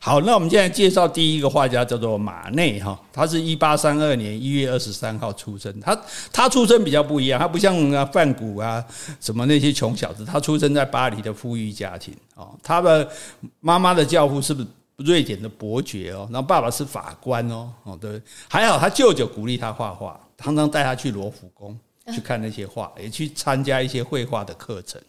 [0.00, 5.80] 好，那我们现在介绍第一个画家叫做马内哈，他是一八三二年一月二十三号出生。
[5.80, 6.00] 他
[6.32, 8.82] 他出生比较不一样，他不像啊范谷啊
[9.20, 12.56] 什么那些穷小子，他出生在巴黎的富裕家庭哦。
[12.62, 13.10] 他的
[13.58, 16.28] 妈妈的教父是不是瑞典的伯爵哦？
[16.30, 21.76] 然后爸爸是法官哦哦对，还好他舅舅鼓励他画画，常常带他去罗浮宫
[22.14, 25.02] 去看那些画，也去参加一些绘画的课程。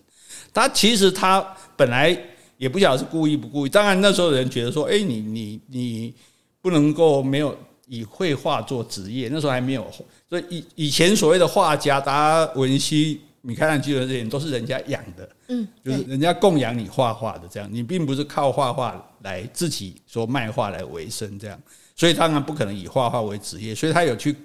[0.51, 1.45] 他其实他
[1.77, 2.19] 本来。
[2.59, 6.13] 也不晓得是故意不故意，当然那时候的人觉得说，哎，你你你
[6.61, 9.89] 不能够没有以绘画做职业，那时候还没有，
[10.29, 21.57] 所以以以前所谓的画家，达文西、米开朗基罗这些人都是人家养的，嗯，就是人家供养你画画的这样，你并不是靠画画来自己说卖画来维生这样，
[21.95, 24.35] 所以当然不可能以画画为职业，所以他有去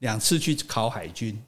[0.00, 1.40] 两次去考海军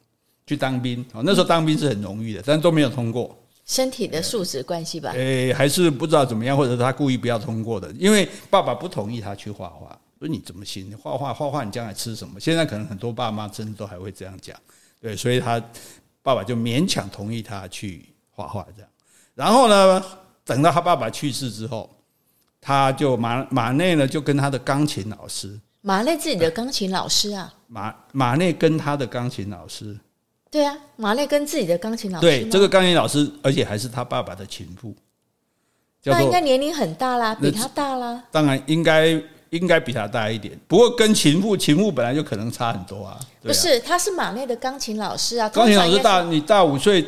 [0.46, 3.36] 去当兵，哦，那时候当兵是很荣誉的，但都没有通过。
[3.66, 5.10] 身体的素质关系吧？
[5.12, 9.98] 诶，还是不知道怎么样，或者他故意不要通过的，因为爸爸不同意他去画画。
[10.18, 10.96] 说你怎么行？
[10.96, 12.40] 画画画画，你将来吃什么？
[12.40, 14.56] 现在可能很多爸妈真的都还会这样讲，
[15.00, 15.62] 对，所以他
[16.22, 18.90] 爸爸就勉强同意他去画画这样。
[19.34, 20.02] 然后呢，
[20.44, 21.90] 等到他爸爸去世之后，
[22.60, 29.98] 他就马马内呢就跟他的钢琴老师，马内自己的钢琴老师啊，马马内跟他的钢琴老师。
[30.54, 32.24] 对啊，马内跟自己的钢琴老师。
[32.24, 34.94] 对，这个钢琴老师，而且还是他爸爸的情妇。
[36.04, 38.22] 那应该年龄很大啦，比他大啦。
[38.30, 43.18] 当然应该应该比他大一点，不过跟情妇情妇本来就可能差很多啊。
[43.42, 45.48] 不是，他是马内的钢琴老师啊。
[45.48, 47.04] 钢琴老师大你大五岁，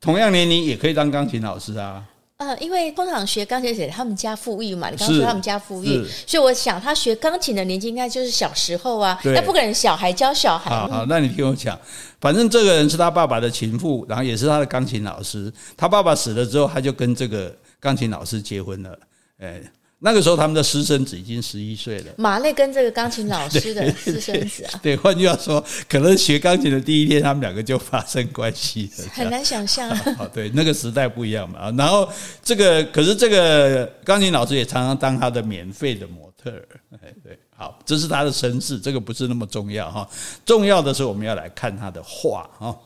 [0.00, 2.02] 同样年龄也可以当钢琴老师啊。
[2.38, 10.70] 呃，因为通常学钢琴的，他们家富裕嘛，你刚刚说他们家富裕，所以我想他学钢琴的年纪应该就是小时候啊，那不可能小孩教小孩。
[10.70, 11.78] 好，好，那你听我讲，
[12.20, 15.50] 反正这个人是他爸爸的情妇，然后也是他的钢琴老师。
[15.76, 18.98] 他爸爸死了之后，他就跟这个钢琴老师结婚了，
[19.38, 19.62] 哎。
[19.98, 22.12] 那个时候，他们的私生子已经十一岁了。
[22.18, 29.04] 马内跟这个钢琴老师的 私生子啊，对，换句话说，可能学钢琴的第一天，他们两个就发生关系了。
[29.14, 29.88] 很难想象。
[30.16, 31.70] 好，对，那个时代不一样嘛。
[31.78, 32.06] 然后
[32.42, 36.68] 这个，可是这个钢琴老师也常常当他的免费的模特儿。
[37.02, 40.06] 哎，对，好，这是他的身世，这个不是那么重要哈。
[40.44, 42.76] 重要的是，我们要来看他的画哈。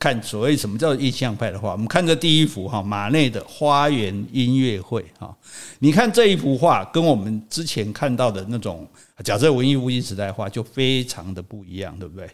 [0.00, 5.36] 看所谓什么叫印象派的画，我们看这第一幅哈，马内的《花园音乐会》哈。
[5.78, 8.88] 你看这一幅画，跟我们之前看到的那种
[9.22, 12.26] 假设文艺复兴时代画就非常的不一样，对不对？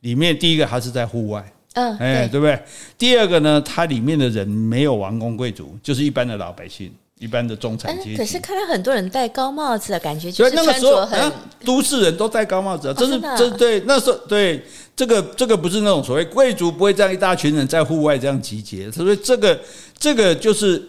[0.00, 2.62] 里面第一个它是在户外，嗯，哎，对不对？
[2.98, 8.16] 第二个呢，它里面的人没有王公贵族，就是一般的老百姓，一般的中产阶级。
[8.18, 11.32] 可是看到很多人戴高帽子的感觉，就是那个时候很、啊、
[11.64, 14.62] 都市人都戴高帽子，这是这对那时候对
[14.96, 19.60] 这个这个不是那种所谓贵族不会这样一大群人在户外这样集结，所以这个
[19.98, 20.82] 这个就是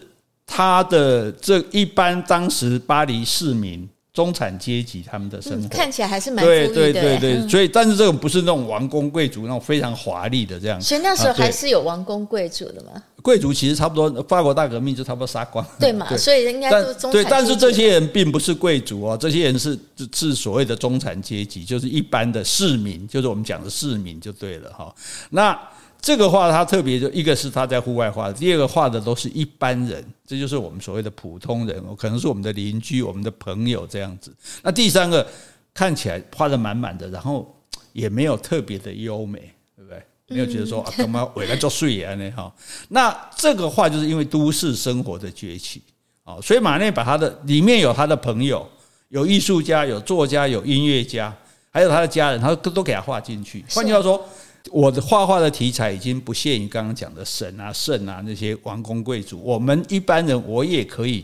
[0.45, 3.87] 他的这一般当时巴黎市民。
[4.17, 12.99] 中产阶级他们的生活、嗯、看起来还是蛮富裕的，对对对对，嗯、所以但是这种不是那种王公贵族那种非常华丽的这样，所以那时候还是有王公贵族的嘛。
[13.21, 16.07] 贵族其实差不多，法国大革命就差不多杀光了，对嘛？
[16.09, 17.23] 对所以应该都中产阶级。
[17.23, 19.77] 对，但是这些人并不是贵族哦，这些人是
[20.11, 24.91] 是所谓的中产阶级，就是一般的市民，就是我们讲的市民就对了哈。
[25.29, 25.55] 那。
[26.07, 34.33] 这个画他特别就一个是他在户外画的，第二个画的都是一般人，这就是我们所谓的普通人，可能是我们的邻居、我们的朋友这样子。
[34.63, 35.27] 那第三个
[35.73, 37.53] 看起来画的满满的，然后
[37.91, 40.01] 也没有特别的优美，对不对？
[40.29, 42.31] 没有觉得说啊，干嘛为了做睡啊呢？
[42.31, 42.49] 哈，
[42.87, 45.81] 那这个画就是因为都市生活的崛起
[46.23, 48.65] 啊，所以马内把他的里面有他的朋友，
[49.09, 51.35] 有艺术家、有作家、有音乐家，
[51.69, 53.65] 还有他的家人，他都给他画进去。
[53.71, 54.25] 换句话说。
[54.71, 61.23] 我的画画的题材已经不限于刚刚讲的神啊、圣啊那些王公贵族，我们一般人我也可以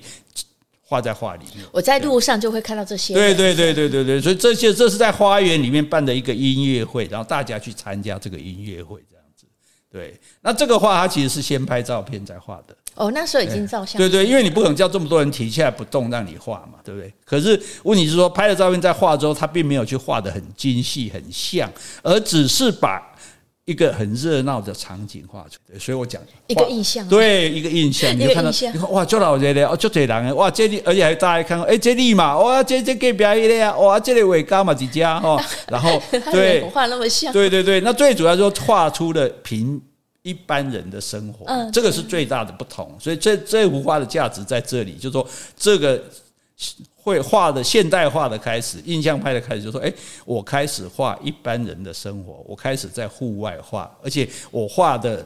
[0.82, 1.66] 画在画里面。
[1.72, 3.14] 我在路上就会看到这些。
[3.14, 9.46] 对对对对对对，所以这些这是在花园里面办的一个音乐会，然后大家去参加这个音乐会这样子。
[9.92, 12.76] 对，那这个画它其实是先拍照片再画的。
[12.96, 13.98] 哦，那时候已经照相。
[13.98, 17.12] 对对，因为你不可能叫这么多人停下来不动让你画嘛，对不对？
[17.26, 21.70] 可是问题是说，拍了照片再画之后，他并没有去画得很精细很像，
[22.02, 23.02] 而只是把。
[23.66, 39.82] 一个很热闹的场景画出来，所以我讲一个印象，对一个印象，你就看到，你看哇，就老热的哦，就这人哇，这里而且还大家看， 哎，这里嘛，哇，这这隔壁的呀哇，这里伟高嘛几家哦， 然后对画那么像，对对对，那最主要就是画出了平
[40.24, 46.04] 一般人的生活，嗯，这个是最大的不同，所以这这幅画的价值在这里，就是说这个。
[47.04, 49.94] 会画的现代化的开始，印象派的开始，就说：“诶，
[50.26, 55.26] 我开始画一般人的生活，我开始在户外画，而且我画的。”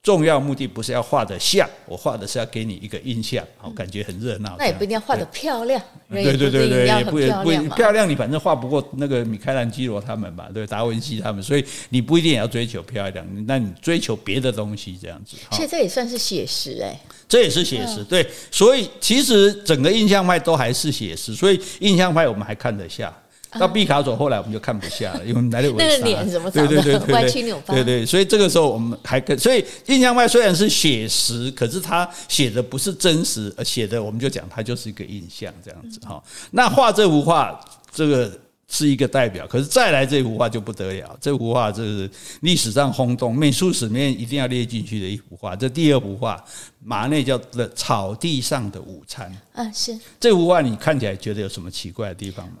[0.00, 4.54] 重要目的不是要画的像，我画的是要给你一个印象，好，感觉很热闹。
[4.56, 7.10] 那也不一定要画的漂亮，对对对对，也不
[7.42, 15.36] 不漂亮，你反正画不过那个米开朗基罗他们吧，对，达文西他们，所以你不一定也要追求漂亮，那你追求别的东西这样子。
[15.50, 23.14] 其实这也算是写实哎，这也是写实，对，所以其实整个印象派都还是写实，所以印象派我们还看得下。
[23.58, 27.72] 到毕卡索后来我们就看不下了，因为来的尾那个脸怎么长得歪曲扭巴？
[27.72, 36.22] 对对，所以这个时候我们还跟所以印象派虽然是写实，可是他写的不是真实，而写的我们就讲它就是一个印象这样子哈。
[36.50, 37.58] 那画这幅画，
[37.90, 38.30] 这个
[38.70, 42.08] 是一个代表，可是再来这幅画就不得了，这幅画就是
[42.42, 45.56] 历史上轰动，美术史里面一定要列进去的一幅画。
[45.56, 46.44] 这第二幅画，
[46.84, 49.34] 马内叫的《草地上的午餐》。
[49.60, 52.58] 啊，是这幅画，你看起来觉得有什么奇怪的地方吗？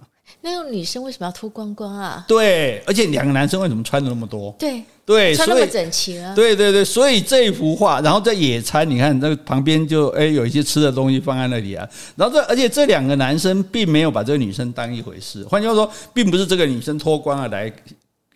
[0.50, 2.24] 那个女生为什么要脱光光啊？
[2.26, 4.54] 对，而且两个男生为什么穿的那么多？
[4.58, 6.34] 对对，穿那么整齐啊？
[6.34, 11.88] 对对对，所以这一幅画，然后在野餐，你看那个旁边就哎有一些吃的东西放在那里啊。
[12.16, 17.72] 然后这而且这两个男生并没有把这个女生当一回事，换句话说，并不是这个女生脱光了来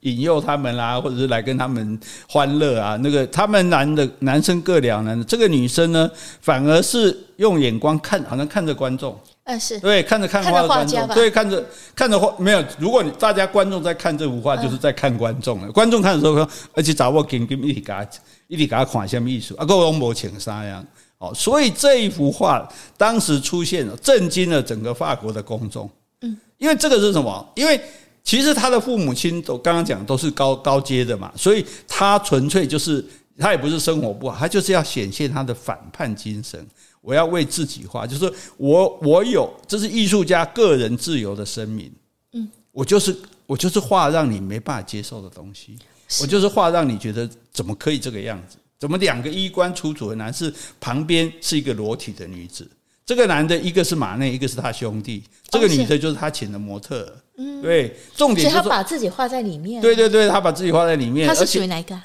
[0.00, 1.98] 引诱他们啦，或者是来跟他们
[2.28, 2.96] 欢乐啊。
[2.96, 9.16] 那个他们男的男生各两男的，这个女生呢，反而是用眼光看，好像看着观众。
[9.44, 11.64] 嗯，是对，看着看画的观众，对，看着
[11.96, 12.64] 看着画没有。
[12.78, 15.72] 如果你大家观众在看这幅画，就是在看观众了。
[15.72, 18.06] 观众看的时候，而且掌握紧紧一起给他
[18.46, 20.86] 一起给他看什么艺术啊，各种模情啥样
[21.18, 21.34] 哦。
[21.34, 25.90] 所以这一幅画当时出现了，震惊了整个法国的公众。
[26.20, 27.44] 嗯，因为这个是什么？
[27.56, 27.80] 因为
[28.22, 33.04] 其实他的父母亲都刚刚讲都是高高阶的嘛，所以他纯粹就是
[33.36, 36.64] 他也不是生活不好，他就是要显现他的反叛精神。
[37.02, 41.92] 我要为自己画，就是我我有，这是艺术家个人自由的声明。
[42.32, 43.14] 嗯，我就是
[43.46, 45.76] 我就是画让你没办法接受的东西，
[46.22, 48.56] 我就是画让你觉得怎么可以这个样子？
[48.78, 52.68] 怎么两个衣冠楚楚的男士旁边是一个裸体的女子？
[53.04, 57.12] 这个男的一个是马内，一个是他兄弟，这个女的就是他请的模特。
[57.36, 59.82] 嗯，对，重点就是他把自己画在里面。
[59.82, 61.26] 对对对，他把自己画在里面。
[61.26, 62.00] 他是属于哪一个？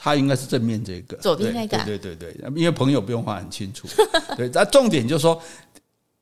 [0.00, 3.88] 他应该是正面这个，左边那个，对对对对，因为朋友不用画很清楚。
[4.38, 5.42] 对，那重点就是说，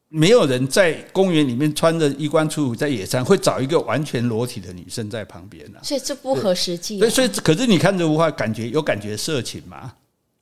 [0.08, 5.78] 没有人在公园里面穿着衣冠楚楚在野餐，会找一个完全裸体的女生在旁边呢。
[5.82, 6.98] 所以这不合实际。
[6.98, 9.92] 所以，所以，可是你看这幅画，感觉有感觉色情吗？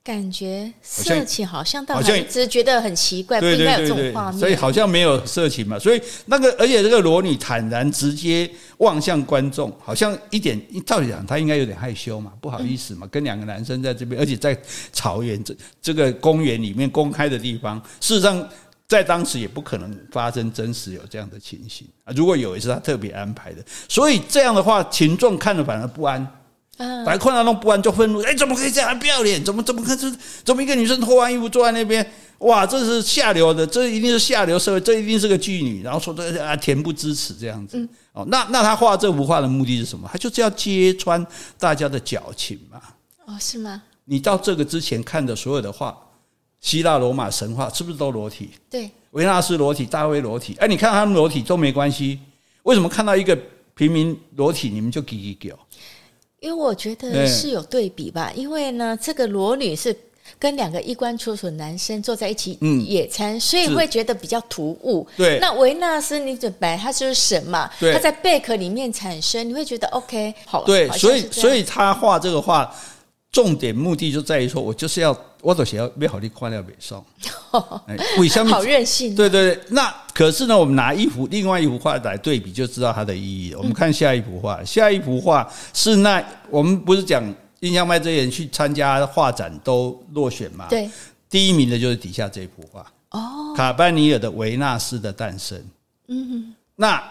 [0.05, 5.79] 感觉色情好像到好像一直觉得很奇怪，不应该有这种画面，所以好像没有色情嘛。
[5.79, 14.55] 所以那个，而且这个裸女坦然直接望向观众，好像一点，照理讲她应该有点害羞嘛，不好意思嘛，跟两个男生在这边，而且在
[14.93, 18.47] 草原这这个公园里面公开的地方，事实上
[18.87, 22.13] 在当时也不可能发生真实有这样的情形啊。
[22.15, 23.65] 如果有，也是他特别安排的。
[23.89, 26.41] 所以这样的话，群众看了反而不安。
[26.77, 29.43] 来看到那不安就愤怒，哎，怎么可以这样不要脸？
[29.43, 30.17] 怎么怎么可能？
[30.43, 32.05] 怎么一个女生脱完衣服坐在那边？
[32.39, 35.81] 哇，这是下流的，这一定是下流社会，这一定是个妓女。
[35.81, 37.87] 然后说这啊，恬不知耻这样子。
[38.11, 40.09] 哦，那那他画这幅画的目的是什么？
[40.11, 41.25] 他就是要揭穿
[41.57, 42.81] 大家的矫情嘛。
[43.25, 43.81] 哦，是吗？
[44.03, 45.97] 你到这个之前看的所有的画，
[46.59, 48.49] 希腊罗马神话是不是都裸体？
[48.69, 50.55] 对，维纳斯裸体，大卫裸体。
[50.59, 52.19] 哎，你看他们裸体都没关系，
[52.63, 53.37] 为什么看到一个
[53.75, 55.55] 平民裸体你们就给给给？
[56.45, 59.95] 因为我觉得是有对比吧，因为呢，这个裸女是
[60.37, 62.55] 跟两个衣冠楚楚的男生坐在一起
[62.85, 65.07] 野餐，所以会觉得比较突兀。
[65.17, 70.63] 对，那维纳斯，你准备他就是神嘛，他在贝壳里面产生，你会觉得 OK 好。
[70.65, 72.71] 对，所以所以他画这个画，
[73.35, 75.13] 重点目的就在于说，我就是要。
[75.41, 77.05] 我都想要美好的快乐美送，
[78.17, 79.13] 为什么好任性？
[79.13, 83.53] 对对对，那可是呢，我们拿一幅另外一幅画来对比，就知道它的意义。
[83.53, 87.23] 我们看下一幅画，下一幅画是那我们不是讲
[87.59, 90.65] 印象派这些人去参加画展都落选嘛？
[90.67, 90.89] 对，
[91.29, 95.55] 第一名的就是底下这幅画哦，卡班尼尔的《维纳斯的诞生》。
[96.07, 97.03] 嗯哼，那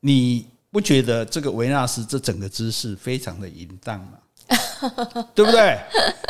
[0.00, 4.18] 你不觉得这个维纳斯这整个姿势非常的淫荡吗？
[5.34, 5.78] 对不对？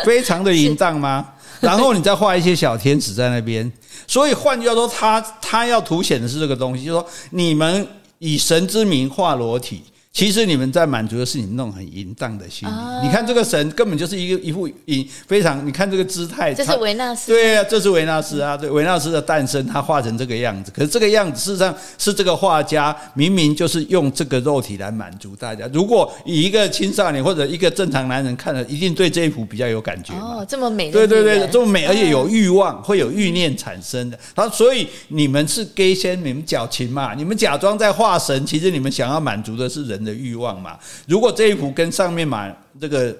[0.04, 1.26] 非常的淫荡吗？
[1.60, 3.70] 然后你再画一些小天使在那边，
[4.06, 7.86] 所以换句话说，他他要凸显的是这个东西，就是说你们
[8.18, 9.84] 以神之名画裸体。
[10.12, 12.72] 其实你们在满足的是你们那种很淫荡的心理。
[13.02, 17.32] 你看这个神根本就是一个一副淫非常，你看这个姿态，这是维纳斯。
[17.32, 20.70] 对啊，这是维纳斯啊，对维纳斯的诞生，他画成这个样子。
[20.70, 25.66] 可是这个样子事实上是这个画家明明就是用这个肉体来满足大家。
[25.72, 30.12] 如果以一个青少年或者一个正常男人看了，一定对这一幅比较有感觉。
[30.12, 34.18] 哦，这么美，对对对，这么美，而且有欲望，会有欲念产生的。
[34.34, 40.78] 他所以你们是 gay 先，你们矫情嘛，你们假装在画神，其实你们想要满足的是人的欲望嘛？
[41.06, 43.16] 如果这一幅跟上面嘛这个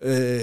[0.00, 0.40] 呃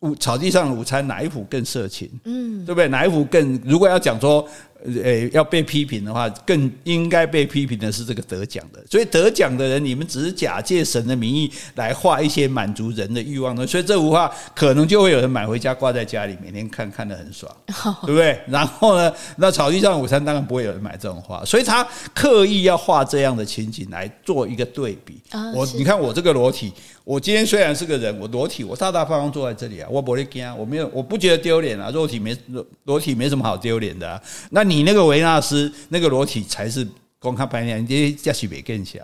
[0.00, 2.08] 午草地上的午餐哪一幅更色情？
[2.24, 2.88] 嗯，对不对？
[2.88, 3.60] 哪一幅更？
[3.64, 4.48] 如果要讲说。
[4.84, 8.82] 呃，要被批评的话，更应该被批评的是这个得奖的。
[8.88, 17.50] 所以得奖的人，你们只是假借神的名义来画一些满足人的欲望的，所以这幅画可能就会有人买回家挂在家里，每天看看的很爽，
[18.06, 18.38] 对不对？
[18.46, 25.20] 然后呢，那草地上午餐当然不会有人买这种画，所以他刻意要画这样的情景来做一个对比。
[25.54, 26.72] 我你看我这个裸体。
[27.04, 34.20] 我今天虽然是个人，我裸体，我大大方方坐在这里啊，我不会惊，我没有，我不觉得丢脸啊，肉体没裸裸体没什么好丢脸的啊。
[34.50, 36.86] 那你那个维纳斯那个裸体才是。
[37.20, 39.00] 光看白脸，你这样比更小。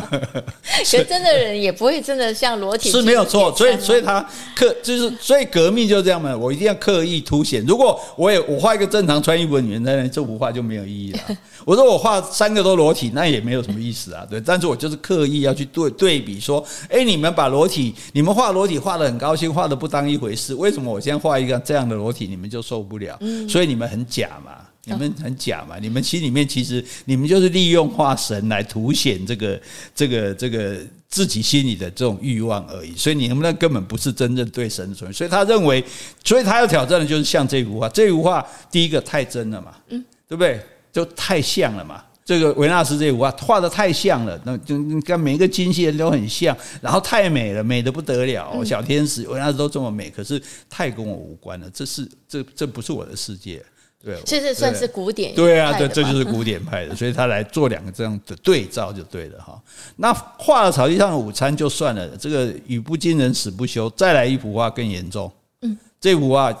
[0.82, 3.54] 其实真的人也不会真的像裸体， 是没有错。
[3.54, 6.34] 所以，所以他刻就是，所以革命就是这样嘛。
[6.34, 7.62] 我一定要刻意凸显。
[7.66, 11.20] 如果我也我画一个正常穿衣服的女人在那里，这幅画就没有意义了。
[11.66, 14.26] 我说我画三个都裸体，那也没有什么意思啊。
[14.30, 20.54] 对，但是我就是刻意要去对对比，说，哎，你们把裸体，你们画裸体画的很高兴，画的不当一回事。
[20.54, 23.18] 为什么我先画一个这样的裸体，你们就受不了？
[23.46, 24.52] 所以你们很假嘛。
[24.86, 25.78] 你们很假嘛？
[25.80, 29.60] 你们心里面其实你们就是利用化神来凸显这个、
[29.94, 32.96] 这个、这个自己心里的这种欲望而已。
[32.96, 35.12] 所以你们那根本不是真正对神的崇拜。
[35.12, 35.84] 所以他认为，
[36.24, 37.88] 所以他要挑战的就是像这幅画。
[37.88, 40.60] 这幅画第一个太真了嘛，嗯，对不对？
[40.92, 42.02] 就太像了嘛。
[42.24, 48.64] 这个维纳斯这幅画画得太像了，那就跟每一个金星人都很像，然后太美了，美得不得了。
[48.64, 51.70] 小天使维纳斯都这么美，可是太跟我无关了。
[51.70, 53.64] 这是这这不是我的世界。
[54.06, 59.60] 对，这是算是古典对啊，这这就是古典派的，所以他来做两个这样的对照就对了哈。
[59.96, 65.28] 那画了草地上的午餐就算了，这个语不惊人死不休，再来一幅画更严重。
[65.62, 66.56] 嗯，这幅画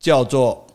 [0.00, 0.66] 叫做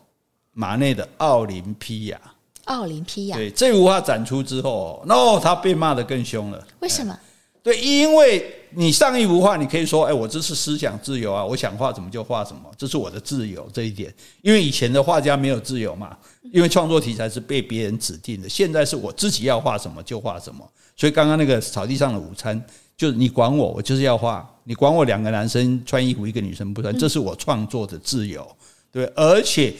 [0.52, 2.20] 马内的奥林匹亚。
[2.66, 6.64] 奥林匹亚，对，这幅画展出之后，哦，他被骂得更凶了。
[6.78, 7.18] 为什么？
[7.62, 14.12] 对，因为你上一幅画，你可以说，哎，我这是思想自由啊，我想画什么就画什么，这是我的自由这一点。
[14.40, 16.16] 因为以前的画家没有自由嘛，
[16.52, 20.68] 因为创作题材是被别人指定的，现在是我自己要画什么就画什么。
[20.96, 22.60] 所以刚刚那个草地上的午餐，
[22.96, 28.44] 就是你管我，我就是要画，你管我两个男生穿衣服，一个女生不穿，这是我创作的自由，
[28.90, 29.72] 对，而且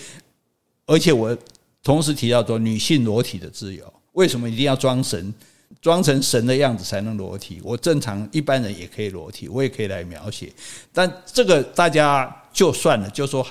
[0.87, 1.37] 而且我
[1.83, 5.35] 同时提到说，女性裸体的自由，为什么一定要装神？
[5.83, 10.51] 装成神的样子才能裸体，我正常一般人也可以裸体，我也可以来描写。
[10.93, 13.45] 但这个大家就算了，就说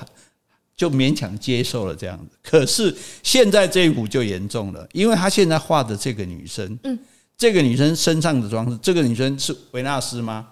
[0.74, 2.38] 就勉强接受了这样子。
[2.42, 6.98] 可是现在这一幅就严重了，因为他现在画的这个女生，嗯，
[7.38, 10.48] 这个女生身上的装饰，这个女生是维纳斯吗？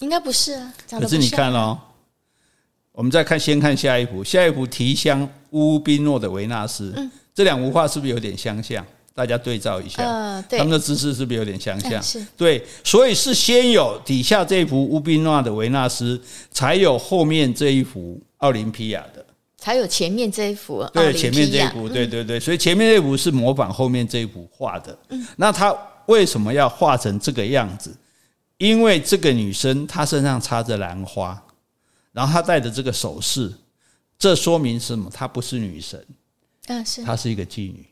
[0.00, 0.72] 应该不是啊。
[0.88, 1.78] 可是你看哦，
[2.92, 8.82] 我们再看，先看下一幅，下一幅提香乌宾诺的维纳斯，嗯，这两幅画是不是有点相像？
[9.18, 12.00] 大家对照一下，呃、他们的姿势是不是有点相像？
[12.00, 20.88] 是对，所以是先有底下这一幅乌宾诺的维纳斯，才有后面这一幅奥林匹亚的，才有前面这一幅。
[20.94, 24.96] 对，前面这一幅，对对对，所以前面这一幅是模仿后面这一幅画的。
[25.08, 27.92] 嗯那他为什么要画成这个样子？
[28.58, 31.42] 因为这个女生她身上插着兰花，
[32.12, 33.52] 然后她戴着这个首饰，
[34.16, 35.10] 这说明什么？
[35.12, 36.06] 她不是女神，
[36.68, 37.84] 嗯，是，她是一个妓女。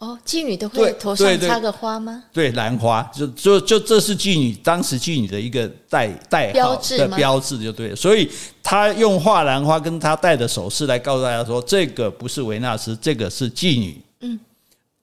[0.00, 2.24] 哦，妓女都会头上插个花吗？
[2.32, 7.96] 对，兰花，就就就这是妓女当时妓女的一个代代号的标志，就对了。
[7.96, 8.26] 所以
[8.62, 14.00] 他用画兰花跟他戴的首饰来告诉大家说，这个不是维纳斯，这个是妓女。
[14.20, 14.40] 嗯，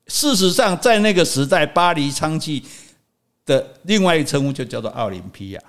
[0.07, 2.63] 事实上，在那个时代，巴黎娼妓
[3.45, 5.61] 的另外一个称呼就叫做奥林匹亚。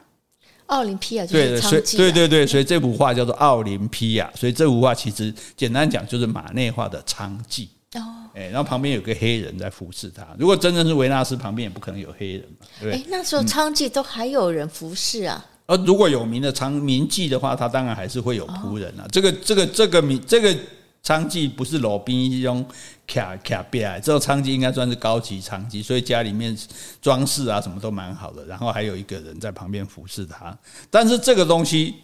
[0.69, 1.99] 奥林匹亚就是娼妓。
[1.99, 4.33] 对对对，所以这幅画叫做奥林匹亚。
[4.35, 7.69] 所以这幅画其实简单讲就是马内画的娼妓。
[8.01, 8.15] 哦。
[8.35, 10.25] 然后旁边有个黑人在服侍他。
[10.39, 13.07] 如果真的是维纳斯，旁边也不可能有黑人嘛，对不对？
[13.11, 15.45] 那时候娼妓都还有人服侍啊。
[15.67, 19.07] 而如果有名的娼名妓的话，他当然还是会有仆人啊。
[19.11, 20.55] 这个这个这个名这个
[21.03, 22.65] 娼妓不是老兵这种
[23.07, 26.57] 卡卡边，这个娼妓应该算是高级娼妓，所以家里面
[27.03, 28.45] 装饰啊什么都蛮好的。
[28.47, 30.57] 然后还有一个人在旁边服侍他。
[30.91, 31.97] 但是这个东西，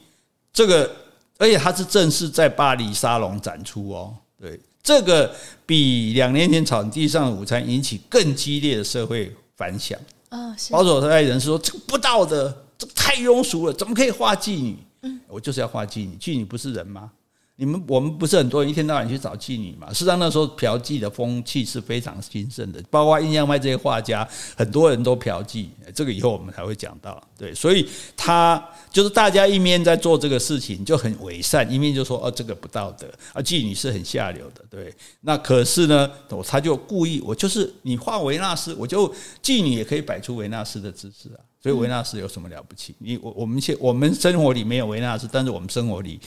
[0.52, 0.90] 这个
[1.38, 4.58] 而且它是正式在巴黎沙龙展出哦，对。
[4.82, 5.34] 这个
[5.66, 9.98] 比两年前草地上的午餐引起更激烈的社会反响。
[10.28, 14.76] 啊，保守派人士说这个不道德，这个太庸俗了，怎么可以画妓女？
[15.02, 17.10] 嗯，我就是要画妓女，妓女不是人吗？
[17.56, 19.88] 你们我们不是很多人一天到晚去找妓女嘛？
[19.92, 25.66] 事实上那时候嫖妓的风气是非常兴盛的，包括印象派这些画家，很多人都嫖妓。
[25.94, 27.22] 这个以后我们才会讲到。
[27.38, 34.64] 对，所以他就是大家一面在做这个事情就很伪善，一面就说哦这个不道德啊，妓女是很下流的。
[34.68, 36.10] 对，那可是呢，
[36.44, 39.08] 他就故意我就是你画维纳斯，我就
[39.40, 41.38] 妓女也可以摆出维纳斯的姿势啊。
[41.62, 42.96] 所以维纳斯有什么了不起？
[42.98, 46.18] 你我我们现我们生活里没有维纳斯，但是我们生活里。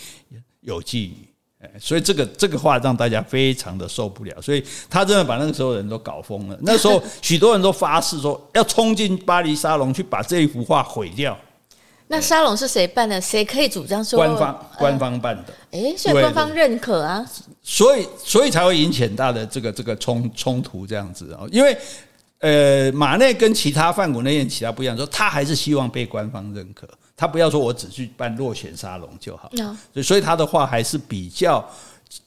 [0.68, 1.28] 有妓女，
[1.62, 6.58] 哎，所以这个这个话让大家非常的受不了，所以他真的把那个时候人都搞疯了。
[6.62, 11.38] 那时候许多人都发誓说要冲进巴黎沙龙去把这一幅画毁掉。
[12.10, 13.20] 那沙龙是谁办的？
[13.20, 15.54] 谁可以主张说官方官方办的？
[15.72, 17.26] 哎，所以官方认可啊，
[17.62, 21.78] 所以所以才会引起很大的这个这个冲冲突这样子啊，因为
[22.40, 26.88] 呃马内跟其他范谷那些其他不一样，说他还是希望被官方认可。
[27.16, 29.50] 他不要说，我只去办落选沙龙就好。
[29.92, 31.68] 所以，所以他的话还是比较，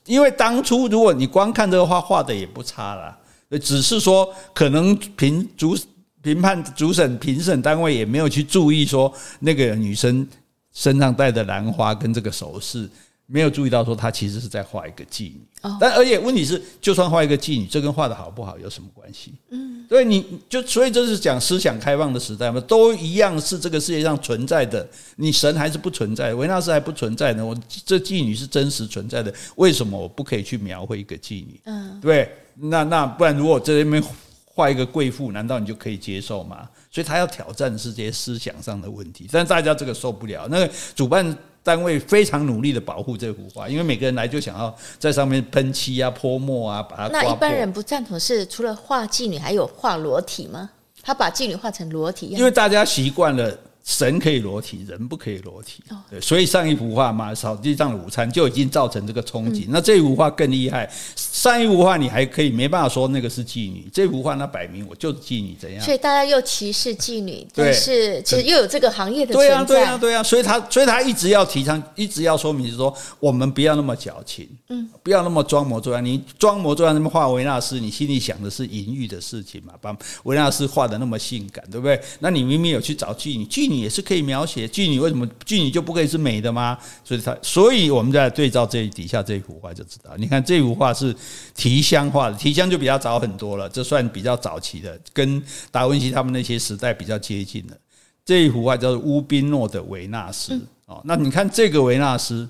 [0.05, 3.17] 因为当初如果你光看这个画，画的也不差啦。
[3.63, 5.77] 只是说可能评主
[6.23, 10.27] 评判主审评审单位也没有去注意说那个女生
[10.73, 12.89] 身上戴的兰花跟这个首饰。
[13.33, 15.41] 没有注意到说他其实是在画一个妓女，
[15.79, 19.33] 但而且问题是，就算画一个妓女，这跟画的好不好有什么关系？
[19.51, 27.57] 嗯，所以你就所以这是讲思想开放的时代嘛，都一样是这个世界上存在的，你神还是不存在，维纳斯还不存在呢，我
[27.87, 31.61] 这妓女是真实存在的，为什么我不可以去描绘一个妓女？
[31.67, 34.03] 嗯，对，那那不然如果这里面
[34.45, 36.69] 画一个贵妇，难道你就可以接受吗？
[36.91, 41.39] 所以他要挑战的是这些思想上的问题，但大家这个受不了，那个主办。
[41.63, 47.09] 单位非常努力的保护这幅画，因为每个人来就想要在上面喷漆啊、泼墨啊，把它。
[47.09, 50.71] 那一般人不赞同是除了画妓女，还有画裸体吗？
[51.03, 53.59] 他把妓女画成裸体，因为大家习惯了。
[53.91, 55.83] 神可以裸体，人不可以裸体。
[56.09, 59.67] 对，所以上一幅画嘛，草地上的午餐就已经造成这个冲击。
[59.69, 65.85] 那这幅画更厉害，上一幅画你还可以没办法说那个是妓女，这幅画那摆明我就是妓女，怎样？
[65.85, 69.49] 所以大家又歧视妓女，但是其实又有这个行业的存在。
[69.49, 70.23] 对啊，对啊，对啊。
[70.23, 76.05] 所以他，所以他一直要提倡，一直要说明是说，我们不要那么矫情，嗯，不要那么装模作样。
[76.05, 79.75] 你装模作样那么画维纳斯，你心里想的是淫欲的事情嘛？
[79.81, 82.01] 把维纳斯画的那么性感，对不对？
[82.21, 86.79] 那你明明有去找妓女，妓女也是可以描写妓女，为什么妓女就不可以是美的吗？
[87.03, 90.11] 所以他，所以我们在对照这底下这幅画就知道。
[90.17, 91.15] 你看这幅画是
[91.55, 97.77] 提香画的，提香就比较早很多了，这算比较早期的，跟达文西他们那些时代比较接近的。
[98.25, 101.01] 这一幅画叫做乌宾诺的维纳斯哦。
[101.05, 102.49] 那你看这个维纳斯，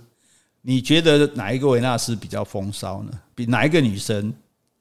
[0.63, 3.13] 你觉得哪一个维纳斯比较风骚呢？
[3.35, 4.33] 比哪一个女生？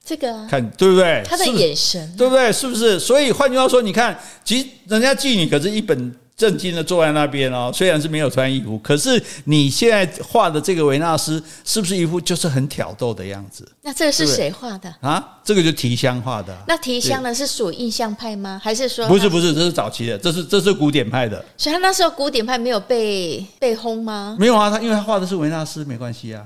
[0.03, 1.21] 这个、啊、看对不对？
[1.23, 2.51] 她的眼神、啊、对不对？
[2.51, 2.99] 是不是？
[2.99, 13.69] 所以换句话说，你看，其实人家妓女可是一本正经的坐在那边哦，虽然是没有穿衣服，可是你现在画的这个维纳斯是不是一副就是很挑逗的样子？
[13.81, 15.21] 那这个是谁画的啊？
[15.43, 16.55] 这个就提香画的。
[16.65, 18.57] 那提香呢是属印象派吗？
[18.63, 21.43] 还是说不是不是，这是早期的，这是这是古典派的。
[21.57, 24.37] 所以他那时候古典派没有被被轰吗？
[24.39, 26.41] 没有啊，他因为他画的是维纳斯，没关系啊。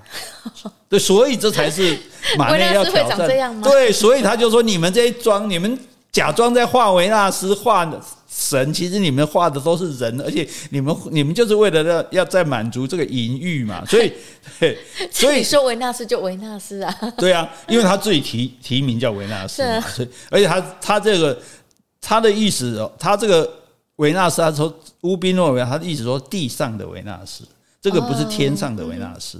[0.89, 1.95] 对，所以这才是
[2.35, 3.61] 马内要挑战。
[3.61, 5.77] 对，所以他就说你们这一装，你们
[6.11, 8.01] 假装在画维纳斯画的。
[8.35, 14.11] 神，其实你们画的都是人，而且你们你们就是为了要要在满足这个淫欲嘛，所以，
[15.11, 21.39] 所以说维纳斯就维纳斯啊，对啊，因为他自己提提名叫维纳斯嘛，所以而且他他这个
[22.01, 23.47] 他的意思哦，他这个
[23.97, 27.43] 维纳斯，他说乌宾诺维，他的意思说地上的维纳斯，
[27.79, 29.39] 这个不是天上的维纳斯。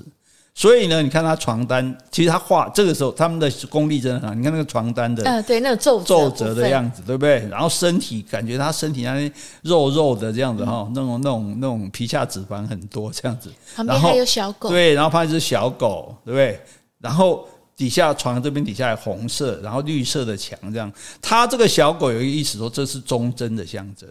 [0.56, 4.36] 所以呢，你看他床单，其实他画这个时候他们的功力真的很好。
[4.36, 7.40] 你看那个床单的，呃，对，那个皱皱褶的样子，对不对？
[7.50, 9.32] 然后身体感觉他身体那些
[9.64, 13.52] 肉肉的这样子哈，那种那种那种皮下脂肪很多这样子。
[13.76, 16.62] 旁边还有小狗，对，然后旁边是小狗，对不对？
[17.00, 20.92] 然后底下床这边底下还红色，然后绿色的墙这样。
[21.20, 24.08] 他这个小狗有一个意思说，这是忠贞的象征。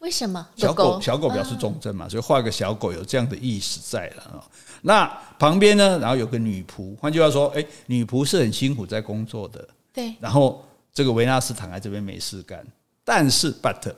[0.00, 0.46] 为什么？
[0.56, 4.44] 小狗小狗表示忠贞嘛，所以画个小狗有这样的意思在了啊。
[4.82, 5.06] 那
[5.38, 9.68] 旁边呢，然后有个女仆，换句话说，哎，女仆是很辛苦在工作的。
[9.92, 10.14] 对。
[10.18, 12.66] 然后这个维纳斯躺在这边没事干，
[13.04, 13.94] 但是 but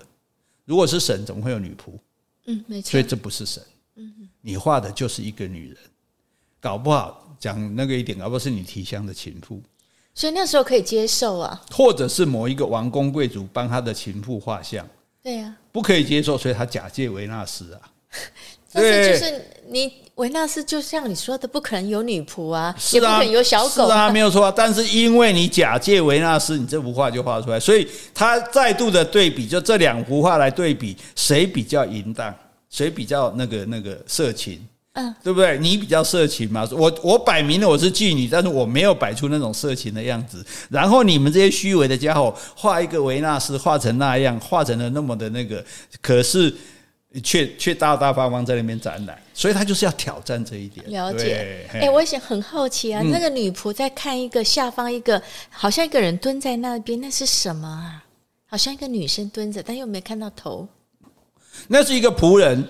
[0.65, 1.93] 如果是神，怎么会有女仆？
[2.47, 2.91] 嗯，没错。
[2.91, 3.63] 所以这不是神。
[3.95, 4.29] 嗯哼。
[4.41, 5.79] 你画的就是一个女人，
[6.61, 9.63] 搞不好讲那个一点，搞不好是你提香的情妇。
[10.15, 11.63] 所以那时候可以接受啊。
[11.71, 14.85] 或者是某一个王公贵族帮他的情妇画像。
[15.23, 15.55] 对呀。
[15.71, 17.81] 不可以接受，所以他假借维纳斯啊。
[18.73, 24.53] 但 是就是你维纳斯，就像你说的，不可能有女仆啊，也不可能有小狗啊，没有错。
[24.55, 32.35] 但是因为你假借维纳斯，你这幅画就画出来，所以他再度的对比，就这两幅画来对比，谁比较淫荡，
[32.69, 35.59] 谁比较那个那个色情，嗯，对不对？
[35.59, 40.45] 你比较色情嘛，我我摆明了我是妓女，但是我没有摆出那种色情的样子。
[40.69, 45.65] 然后你们这些虚伪的家伙画一个维纳斯，画成那样，画成了那么的那个，
[46.01, 46.55] 可是。
[47.23, 50.91] 却却大大方方在那边展览，所以他就是要挑战这一点。
[50.91, 58.03] 了解，哎、欸，我也想很好奇啊，嗯、那个女仆在看一个下方一个，好像一个人蹲在那边，那是什么啊？
[58.47, 60.67] 好像一个女生蹲着，但又没看到头。
[61.69, 62.67] 那是一个仆人。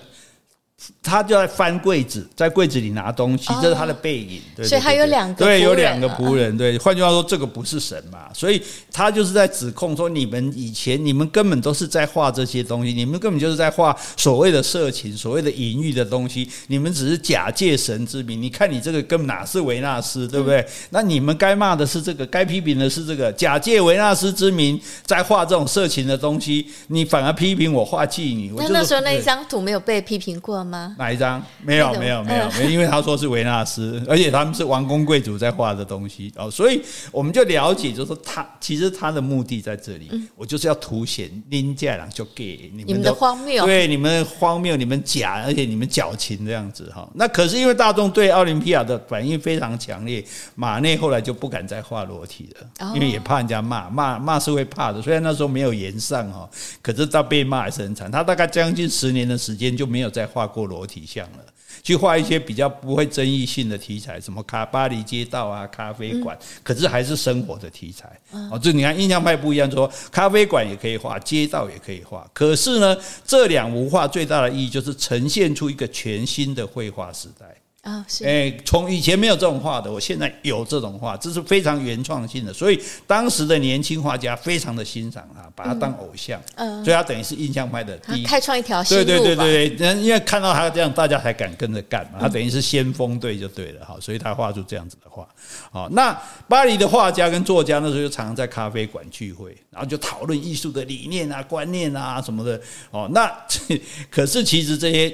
[1.02, 4.40] 他就在翻柜子，在柜子里拿东西，这是他的背影。
[4.56, 6.56] 对，所以他有两个，对，有两个仆人。
[6.56, 8.28] 对，换句话说，这个不是神嘛？
[8.32, 8.62] 所以
[8.92, 18.40] 他就是在指控说，你们以前你们根本都是在画这些东西，你们根本就是在画所谓的色情、所谓的淫欲的东西，你们只是假借神之名。
[18.40, 20.66] 你看你这个根本哪是维纳斯，对不对？
[20.90, 28.52] 那你们该骂的是这个，该批评的是这个，假借维纳斯之名在画这种色情的东西，你反而批评我画妓女。
[28.56, 30.71] 那那时候那一张图没有被批评过吗？
[30.98, 31.42] 哪一张？
[31.62, 47.08] 没有，没有，没有，没有，因为他说是维纳斯，而且他们是王公贵族在画的东西哦，所以我们就了解，就是说他其实他的目的在这里，我就是要凸显林家郎就给你们，你们的荒谬，对你们荒谬，你们假，而且你们矫情这样子哈。
[47.14, 55.02] 那可是因为大众对奥林匹亚的反应非常强烈，马内后来就不敢再画裸体了，因为也怕人家骂，骂骂是会怕的。
[55.02, 56.48] 虽然那时候没有言上哈，
[56.80, 58.10] 可是他被骂还是很惨。
[58.10, 60.61] 他大概将近十年的时间就没有再画过。
[60.66, 61.38] 裸体像了，
[61.82, 68.10] 去画一些比较不会争议性的题材，什么卡巴黎街道啊、咖啡馆，可是还是生活的题材。
[68.50, 72.28] 哦，这你看印象派不一样，说咖啡馆也可以画，街道也可以画。
[72.32, 77.46] 可是呢，这两幅画最大的意义就是呈现出一个全新的绘画时代。
[77.82, 89.04] 啊，是哎，从以前没有这种画的，我现在有这种画，这是非常原创性的，所以当时的年轻画家非常的欣赏他，把他当偶像，嗯，所以他等于是印象派的第一，开创一条新路。
[89.04, 95.26] 对对对对，因为看到他这样，大家才敢跟着干嘛，他等于是先锋队就对了哈，所以他画出这样子的画。
[95.72, 96.16] 好，那
[96.46, 102.60] 巴黎的画家跟作家那时候就常常在咖啡馆聚会，然后就讨论艺术的理念啊、观念啊什么的。
[102.92, 103.28] 哦，那
[104.08, 105.12] 可是其实这些。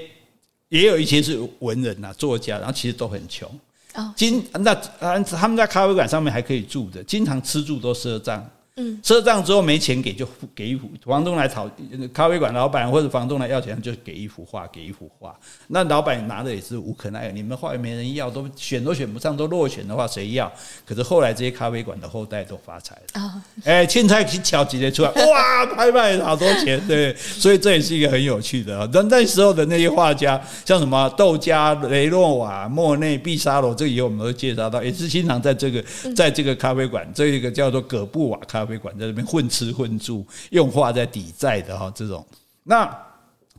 [0.69, 3.49] 也有一些是文人呐、啊，作家，然后其实都很穷。
[3.95, 8.49] 哦，经那啊，他们在咖啡馆上面还可以住的，经常吃住都赊账。
[8.79, 11.69] 嗯，赊账之后没钱给，就给一幅房东来讨
[12.13, 15.37] 咖啡馆老板或者房东来要钱，就给一幅画，给一幅画。
[15.67, 20.51] 那老板拿的也是无可奈何，你们画也没人要，都选都选不上，都落选的话谁要？
[20.87, 23.43] 可是后来这些咖啡馆的后代都发财了啊！
[23.67, 28.89] 哎，青菜巧直接出来，哇，拍卖好多钱，对，所以这也是一个很有趣的啊。
[28.93, 38.79] 那那时候的那些画家，像什么窦加、雷诺瓦、莫内、毕沙罗，这个以后我们都介绍到，也是经常在这个在这个咖啡馆，这一个叫做葛布瓦咖啡。
[38.79, 42.23] 咖啡馆在这边混吃混住，用画在抵债的哈，这种。
[42.65, 42.87] 那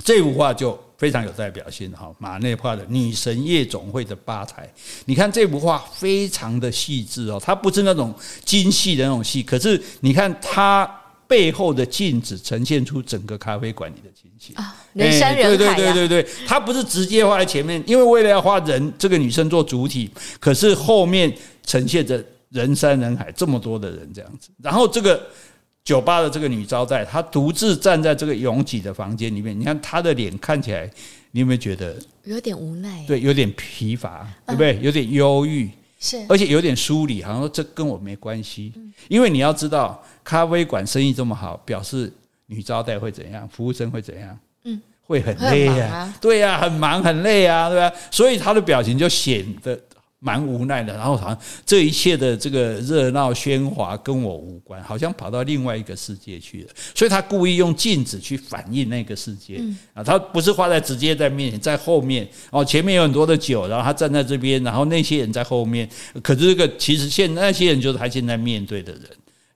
[0.05, 4.71] 这幅画就非常有代表性哈，马内画的《女神夜总会的吧台》，
[5.05, 8.13] 你看这幅画非常的细致哦，它不是那种
[8.45, 10.87] 精细的那种细，可是你看它
[11.27, 14.55] 背后的镜子呈现出整个咖啡馆里的情形。
[14.55, 21.35] 啊，人山人海，对对对对对，它不是直接画在前面，因为为了要画人这个女生做主体，可是后面
[21.65, 25.21] 呈现着人山人海这么多的人这样子，然后这个。
[25.81, 29.59] 酒吧的这个女招待，她独自站在这个拥挤的房间里面。
[29.59, 30.87] 你看她的脸看起来，
[31.31, 31.95] 你有没有觉得
[32.25, 33.03] 有点无奈？
[33.07, 34.77] 对，有点疲乏，对不对？
[34.83, 35.67] 有点忧郁，
[35.99, 38.71] 是，而且有点疏离，好像说这跟我没关系。
[39.07, 42.11] 因为你要知道，咖啡馆生意这么好，表示
[42.45, 44.37] 女招待会怎样，服务生会怎样？
[44.65, 47.91] 嗯，会很累啊，对呀，很忙很累啊，对吧？
[48.11, 49.79] 所以她的表情就显得。
[50.21, 56.69] 蛮无奈的，然后好像这一切的这个热闹喧哗跟我无关，好像跑到另外一个世界去了。
[56.93, 59.61] 所以他故意用镜子去反映那个世界
[59.93, 65.89] 啊，他不是画在直接在面前，在后面哦，前面有很多的酒，然后他站在这边，然后那些人在后面。
[66.21, 69.03] 可是这个其实现那些人就是他现在面对的人，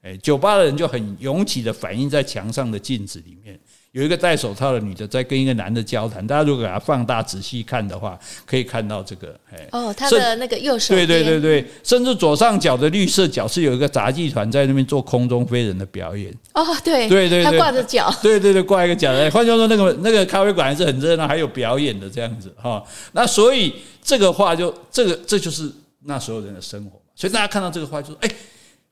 [0.01, 3.59] 哎，酒吧的人就很拥挤的反映在墙上的镜子里面。
[3.93, 16.33] 有一个戴手套的女的在跟一个男的交谈，大家如果给他放大仔细看的话，可以看到这个，哎，哦，他的那个右手，对对对对，甚至左上角的绿色角是有一个杂技团在那边做空中飞人的表演。
[16.55, 19.11] 哦，对对对，他挂着脚， 对对对，挂一个脚。
[19.29, 22.83] 换句话说，那个那个咖啡馆还是很热闹，还有表演的这样子哈。
[23.11, 23.71] 那所以
[24.01, 25.71] 这个画就这个这就是
[26.05, 26.99] 那所有人的生活。
[27.13, 28.29] 所以大家看到这个画就说，哎。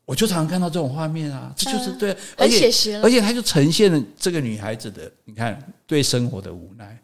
[0.06, 2.70] 我就常常看到这种画面啊，这就是对，而且
[3.02, 6.97] 而且它就呈现了这个女孩子的，你看对生活的无奈。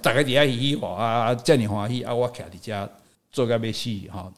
[0.00, 2.88] 大概底下一画啊，叫你欢喜啊，我卡你家
[3.32, 4.32] 做个咩戏哈，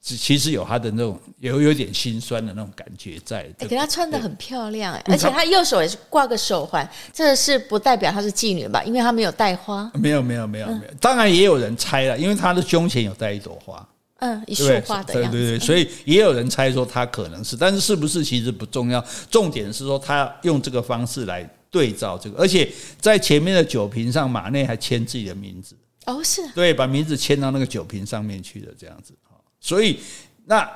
[0.00, 3.40] 其实有她的那种有有点心酸的那种感觉在。
[3.58, 8.82] 哎，给她穿的很漂亮哎，而且她右手也是挂个手环，这个是不代表她是妓女吧？
[8.84, 9.90] 因为她没有戴花。
[9.94, 13.86] 没有没有没有没有，当然也有人猜了，因为她的胸前有戴一朵花。
[14.18, 15.36] 嗯，一束花的样子。
[15.36, 25.76] 对对对，所以也有人猜说他可能是，但是是不是其实不重要，重点是说他用这个方式来对照这个，而且在前面的酒瓶上，马内还签自己的名字。
[26.06, 26.40] 哦，是。
[26.54, 29.12] 对，把名字签到那个酒瓶上面去的这样子。
[29.60, 29.98] 所以
[30.44, 30.66] 那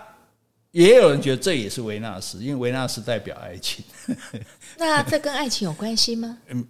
[0.72, 3.84] 也有人觉得这也是维纳斯，因为维纳斯代表爱情。
[4.76, 6.38] 那这跟爱情有关系吗？
[6.48, 6.64] 嗯。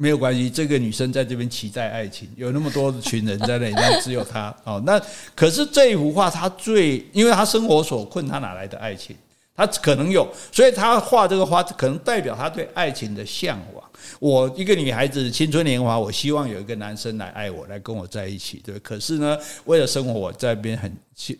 [0.00, 4.82] 没有关系，这个女生在这边期待爱情，有那么多群人在那里，但只有她哦。
[4.86, 4.98] 那
[5.36, 9.14] 可是这一幅画，她最，因为她生活所困，她哪来的爱情？
[9.56, 13.84] 她可能有，所以他画这个花，可能代表他对爱情的向往。
[14.18, 18.78] 我一个女孩子青春年华，我希望有一个男生来爱我，来跟我在一起，对。
[18.78, 19.36] 可是呢，
[19.66, 20.90] 为了生活，我在那边很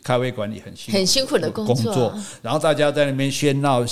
[0.02, 2.14] 咖啡馆里很辛苦很辛苦的工作。
[2.42, 3.82] 然后大家在那边喧闹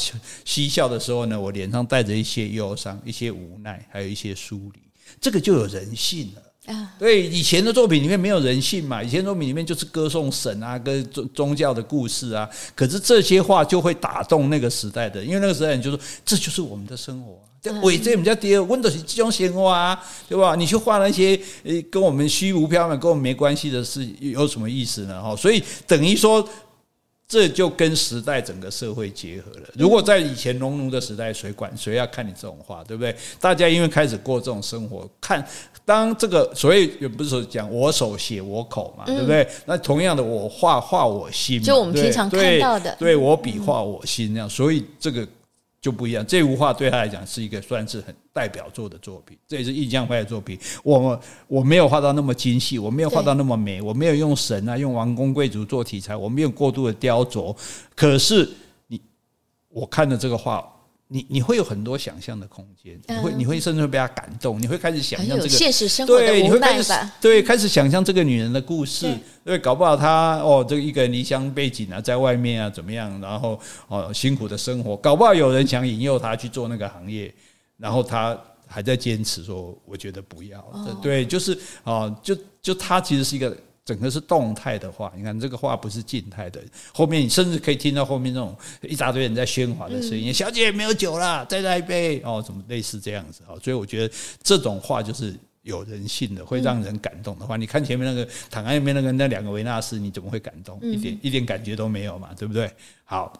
[0.44, 4.80] 嬉笑的时候呢，我脸上带着一些忧伤、一些无奈，还有一些疏离。
[5.18, 6.94] 这个就有人性了啊！
[6.98, 12.48] 对，以前的作品里面没有人性嘛，以前作品里面就是歌颂神啊，跟宗宗教的故事啊。
[12.74, 17.40] 可是这些话就会打动那个时代的，因为那个时代人就说，这就是我们的生活。
[17.82, 20.54] 伪这我们叫第二，温度是这种鲜花，对吧？
[20.54, 25.20] 你去画那些呃，跟我们虚无缥缈、跟我们没关系的事，有什么意思呢？
[25.20, 26.46] 哈，所以等于说，
[27.26, 29.68] 这就跟时代整个社会结合了。
[29.74, 33.14] 如果在以前农奴的时代，谁管谁要看你这种画，对不对？
[33.40, 35.46] 大家因为开始过这种生活，看
[35.88, 39.48] 当这个所谓也不是说讲我手写我口嘛，对不对？
[39.64, 45.26] 那同样的，我画画我心，就我们平常看到的，对我笔画我心那样，所以这个。
[45.80, 50.58] 就不一样，这幅画对他来讲是一个算是很代表作的作品，这也是印象派的作品。
[50.82, 57.56] 我我没有画到那么精细，我没有画到那么美，我没有用神啊，用王公贵族做题材，我没有过度的雕琢。
[57.94, 58.50] 可是
[58.88, 59.00] 你，
[59.68, 60.68] 我看了这个画。
[61.10, 69.10] 你你会有很多想象的空间，你会你会甚至会被他感动，你会开始想象这个现实生活的对，你会开始对开始想象这个女人的故事，
[69.42, 77.34] 对，搞不好她哦，这个一个人离乡背景啊，在外面啊怎么样，然后哦辛苦的生活，搞不好有人想引诱她去做那个行业，
[77.78, 80.62] 然后她还在坚持说，我觉得不要，
[81.02, 83.56] 对，就是哦，就就她其实是一个。
[83.88, 86.60] 整个是动态的话，你看这个话不是静态的。
[86.92, 90.30] 后面你甚至可以听到后面那种一大堆人在喧哗的声音。
[90.34, 93.56] 小姐没有酒了，再来一杯哦，什么类似这样子啊？
[93.64, 97.56] 所以我觉得这种话就是有人性的，会让人感动的话。
[97.56, 100.78] 你看前面那个躺在那边那个那两个维纳斯，你怎么会感动？
[100.82, 102.70] 一点一点感觉都没有嘛，对不对？
[103.04, 103.32] 好，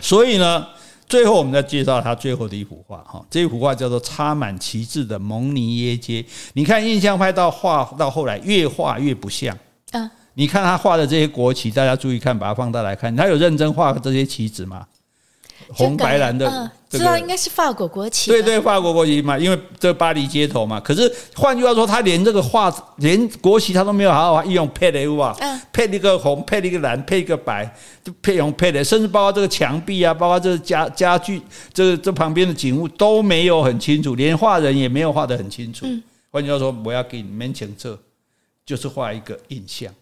[0.00, 0.66] 所以呢。
[1.06, 6.24] 最后，我们再介绍他最后的一幅画哈，这一幅画叫做插满旗帜的蒙尼耶街。
[6.54, 9.56] 你看印象派到画到后来越画越不像
[9.92, 10.10] 嗯！
[10.34, 14.86] 你看他画的这些国旗，大家注意看，把它放大来看，他有认真画这些旗子吗？
[15.74, 18.30] 红白蓝的、知道应该是法国国旗。
[18.30, 20.78] 对对，法国国旗嘛，因为这巴黎街头嘛。
[20.78, 25.34] 可是换句话说，他连这个画，连国旗他都没有好好用配的哇，
[25.72, 27.64] 配一个红，配一个蓝，配一个白，
[28.04, 31.40] 就配红配的，甚至包括这个墙壁啊，包括这个家家具，
[31.72, 35.86] 这个这旁边的景物都没有很清楚，连画人也没有画得很清楚。
[36.30, 37.98] 换、嗯、句话说，我要给你们前测，
[38.66, 39.92] 就是画一个印象。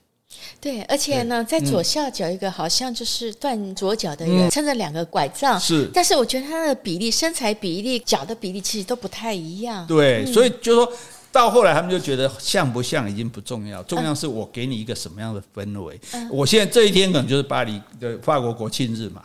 [0.60, 5.58] 对，而且呢，在左下角一个好像就是断左脚的人，撑着两个拐杖。
[5.58, 9.86] 是，但是我觉得他的比例、身材比例、脚的比例其实都不太一样。
[9.86, 10.92] 对，所以就说
[11.32, 15.98] 到后来，他们就觉得像不像已经不重要，重要是我给你一个什么样的氛围。
[16.30, 19.22] 我现在这一天可能就是巴黎的法国国庆日嘛，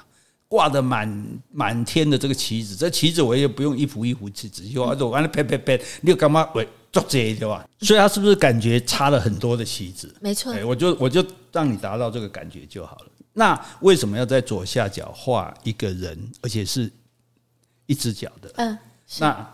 [0.48, 6.68] 挂的满满天的这个旗子，这旗子我也不用一幅一幅去仔细画，我完了啪啪啪，你又干嘛喂？
[7.02, 7.68] 做这对吧？
[7.80, 10.14] 所以他是不是感觉插了很多的棋子？
[10.22, 13.06] 没错，我就我就让你达到这个感觉就好了。
[13.34, 16.90] 那为什么要在左下角画一个人，而且是
[17.86, 18.52] 一只脚的？
[18.56, 18.78] 嗯，
[19.20, 19.54] 那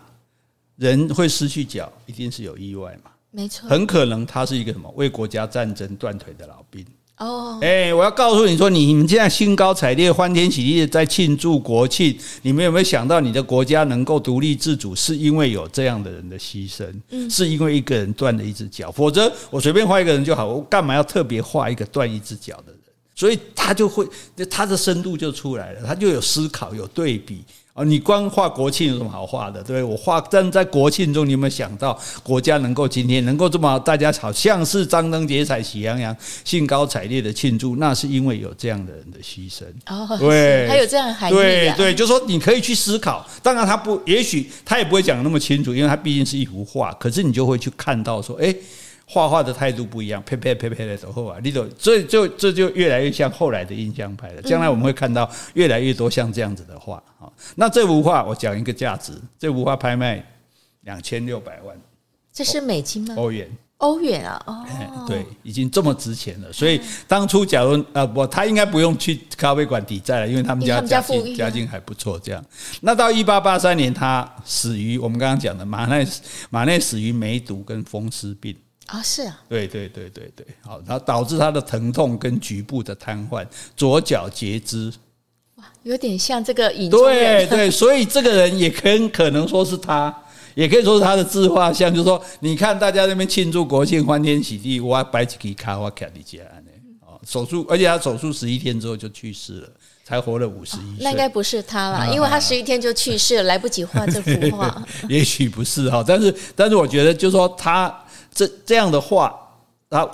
[0.76, 3.10] 人会失去脚，一定是有意外嘛？
[3.30, 6.86] 没错，很可能他是一个什么为国家战争断腿的老兵。
[7.22, 22.80] 哦，哎，我要告诉你说，你们现在兴高采烈、欢天喜地的在庆祝国庆，你们有没有想到，你的国家能够独立自主，是因为有这样的人的牺牲，嗯，是因为一个人断了一只脚，否则我随便画一个人就好，我干嘛要特别画一个断一只脚的人？
[23.14, 24.04] 所以他就会，
[24.50, 27.44] 他的深度就出来了，他就有思考，有对比。
[27.74, 29.62] 哦，你光画国庆有什么好画的？
[29.62, 29.82] 对？
[29.82, 36.14] 我画但在国庆中，你有没有想到国家能够今天能够这么大家好像是张灯结彩、喜洋洋、
[36.44, 37.74] 兴高采烈的庆祝？
[37.76, 39.64] 那是因为有这样的人的牺牲。
[39.86, 41.34] 哦， 对，还有这样的含义。
[41.34, 43.26] 对对，就说你可以去思考。
[43.42, 46.92] 当然，他不，也许他也不会讲那么清楚，因为他毕竟是一幅画。
[47.00, 48.54] 可是你就会去看到说，诶。
[49.12, 54.40] 画画的态度不一样，呸呸呸呸的时候啊，你都所以就这就越来越像后来的印象派了。
[54.40, 57.02] 将来我们会看到越来越多像这样子的画。
[57.18, 60.24] 好，那这幅画我讲一个价值，这幅画拍卖
[60.84, 61.76] 两千六百万，
[62.32, 63.14] 这是美金吗？
[63.18, 66.50] 欧元，欧元啊，哦，对，已经这么值钱了。
[66.50, 72.18] 所以当初假如呃不，他应该不用去咖啡馆抵债了，因为他们家家境家境还不错。
[72.18, 72.42] 这样，
[72.80, 76.06] 那到一八八三年，他死于我们刚刚讲的马内
[76.48, 78.56] 马内死于梅毒跟风湿病。
[78.86, 84.92] 啊、哦，是啊，对对对对对，好，然后导致他的疼痛跟局部的瘫痪，左脚截肢，
[85.54, 86.90] 哇，有点像这个影。
[86.90, 90.14] 对对，所以这个人也很可能说是他，
[90.54, 96.70] 也可以说是他的自画像，就是说，你看大家那边庆祝国庆，欢天喜地，我摆几个卡，我卡里加呢，
[97.00, 99.68] 哦，手术，而且他手术十一天之后就去世了，
[100.04, 104.84] 才活了五十一岁，那应该不是他啦，因为他十一天就去世了，来不及画这幅画。
[105.08, 108.01] 也许不是哈，但是但是我觉得，就是说他。
[108.34, 109.34] 这这样的画，
[109.90, 110.08] 他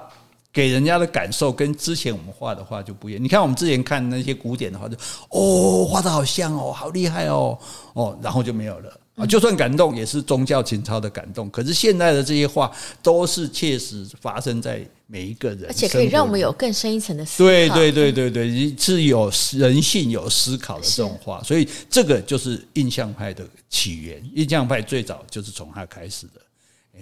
[0.52, 3.22] 给人家的感受跟之前我们画的画就不一样。
[3.22, 4.96] 你看我们之前看那些古典的画，就
[5.28, 7.56] 哦，画的好像哦，好厉害哦，
[7.92, 9.26] 哦，然后就没有了啊。
[9.26, 11.48] 就算感动，也是宗教情操的感动。
[11.50, 17.48] 可是现在的这些画，都是切实发生在每一个人，而且可以让我们有更深一层的思考。
[17.48, 21.40] 对对对对对，是有人性、有思考的这种画。
[21.44, 24.20] 所以这个就是印象派的起源。
[24.34, 26.40] 印象派最早就是从它开始的。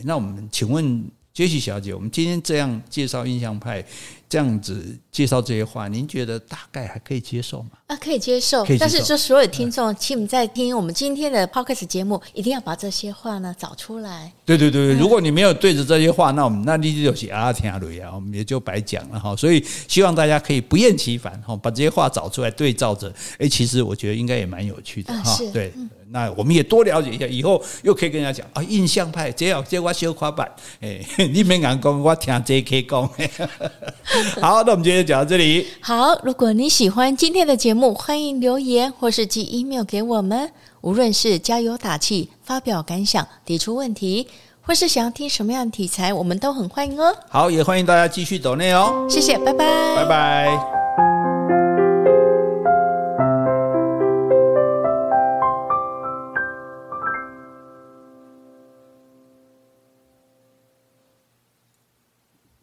[0.04, 3.84] 那我们请问杰西小姐，我们今天这样介绍印象派，
[4.28, 7.70] 这样子介绍这些话，您觉得大概还可以接受吗？
[7.86, 8.66] 啊，可以接受。
[8.78, 14.32] 但是，就所有听众，请你们在听我们今天的 Podcast 节目，一定要把这些话呢找出来。
[14.44, 19.36] 对对对，如果你没有对着这些话，那我们那你就写阿天阿雷啊，我们也就白讲了哈。
[19.36, 23.12] 所以，希望大家可以不厌其烦哈，把这些话找出来对照着。
[23.38, 25.38] 哎，其实我觉得应该也蛮有趣的哈。
[25.52, 25.72] 对。
[26.08, 30.48] 那我们也多了解一下，以后又可以跟人家讲啊，印象派这样，这我小夸版，
[30.80, 31.00] 哎，
[31.32, 33.10] 你没敢讲，我听 JK 讲。
[34.40, 35.66] 好，那我们今天就讲到这里。
[35.80, 40.50] 好，如果你喜欢今天的节目，欢迎留言或是寄 email 给我们。
[40.82, 44.28] 无论是加油打气、发表感想、提出问题，
[44.62, 47.12] 或是想要听什么样的题材，我们都很欢迎哦。
[47.28, 49.04] 好，也欢迎大家继续走内哦。
[49.10, 50.85] 谢谢，拜拜，拜拜。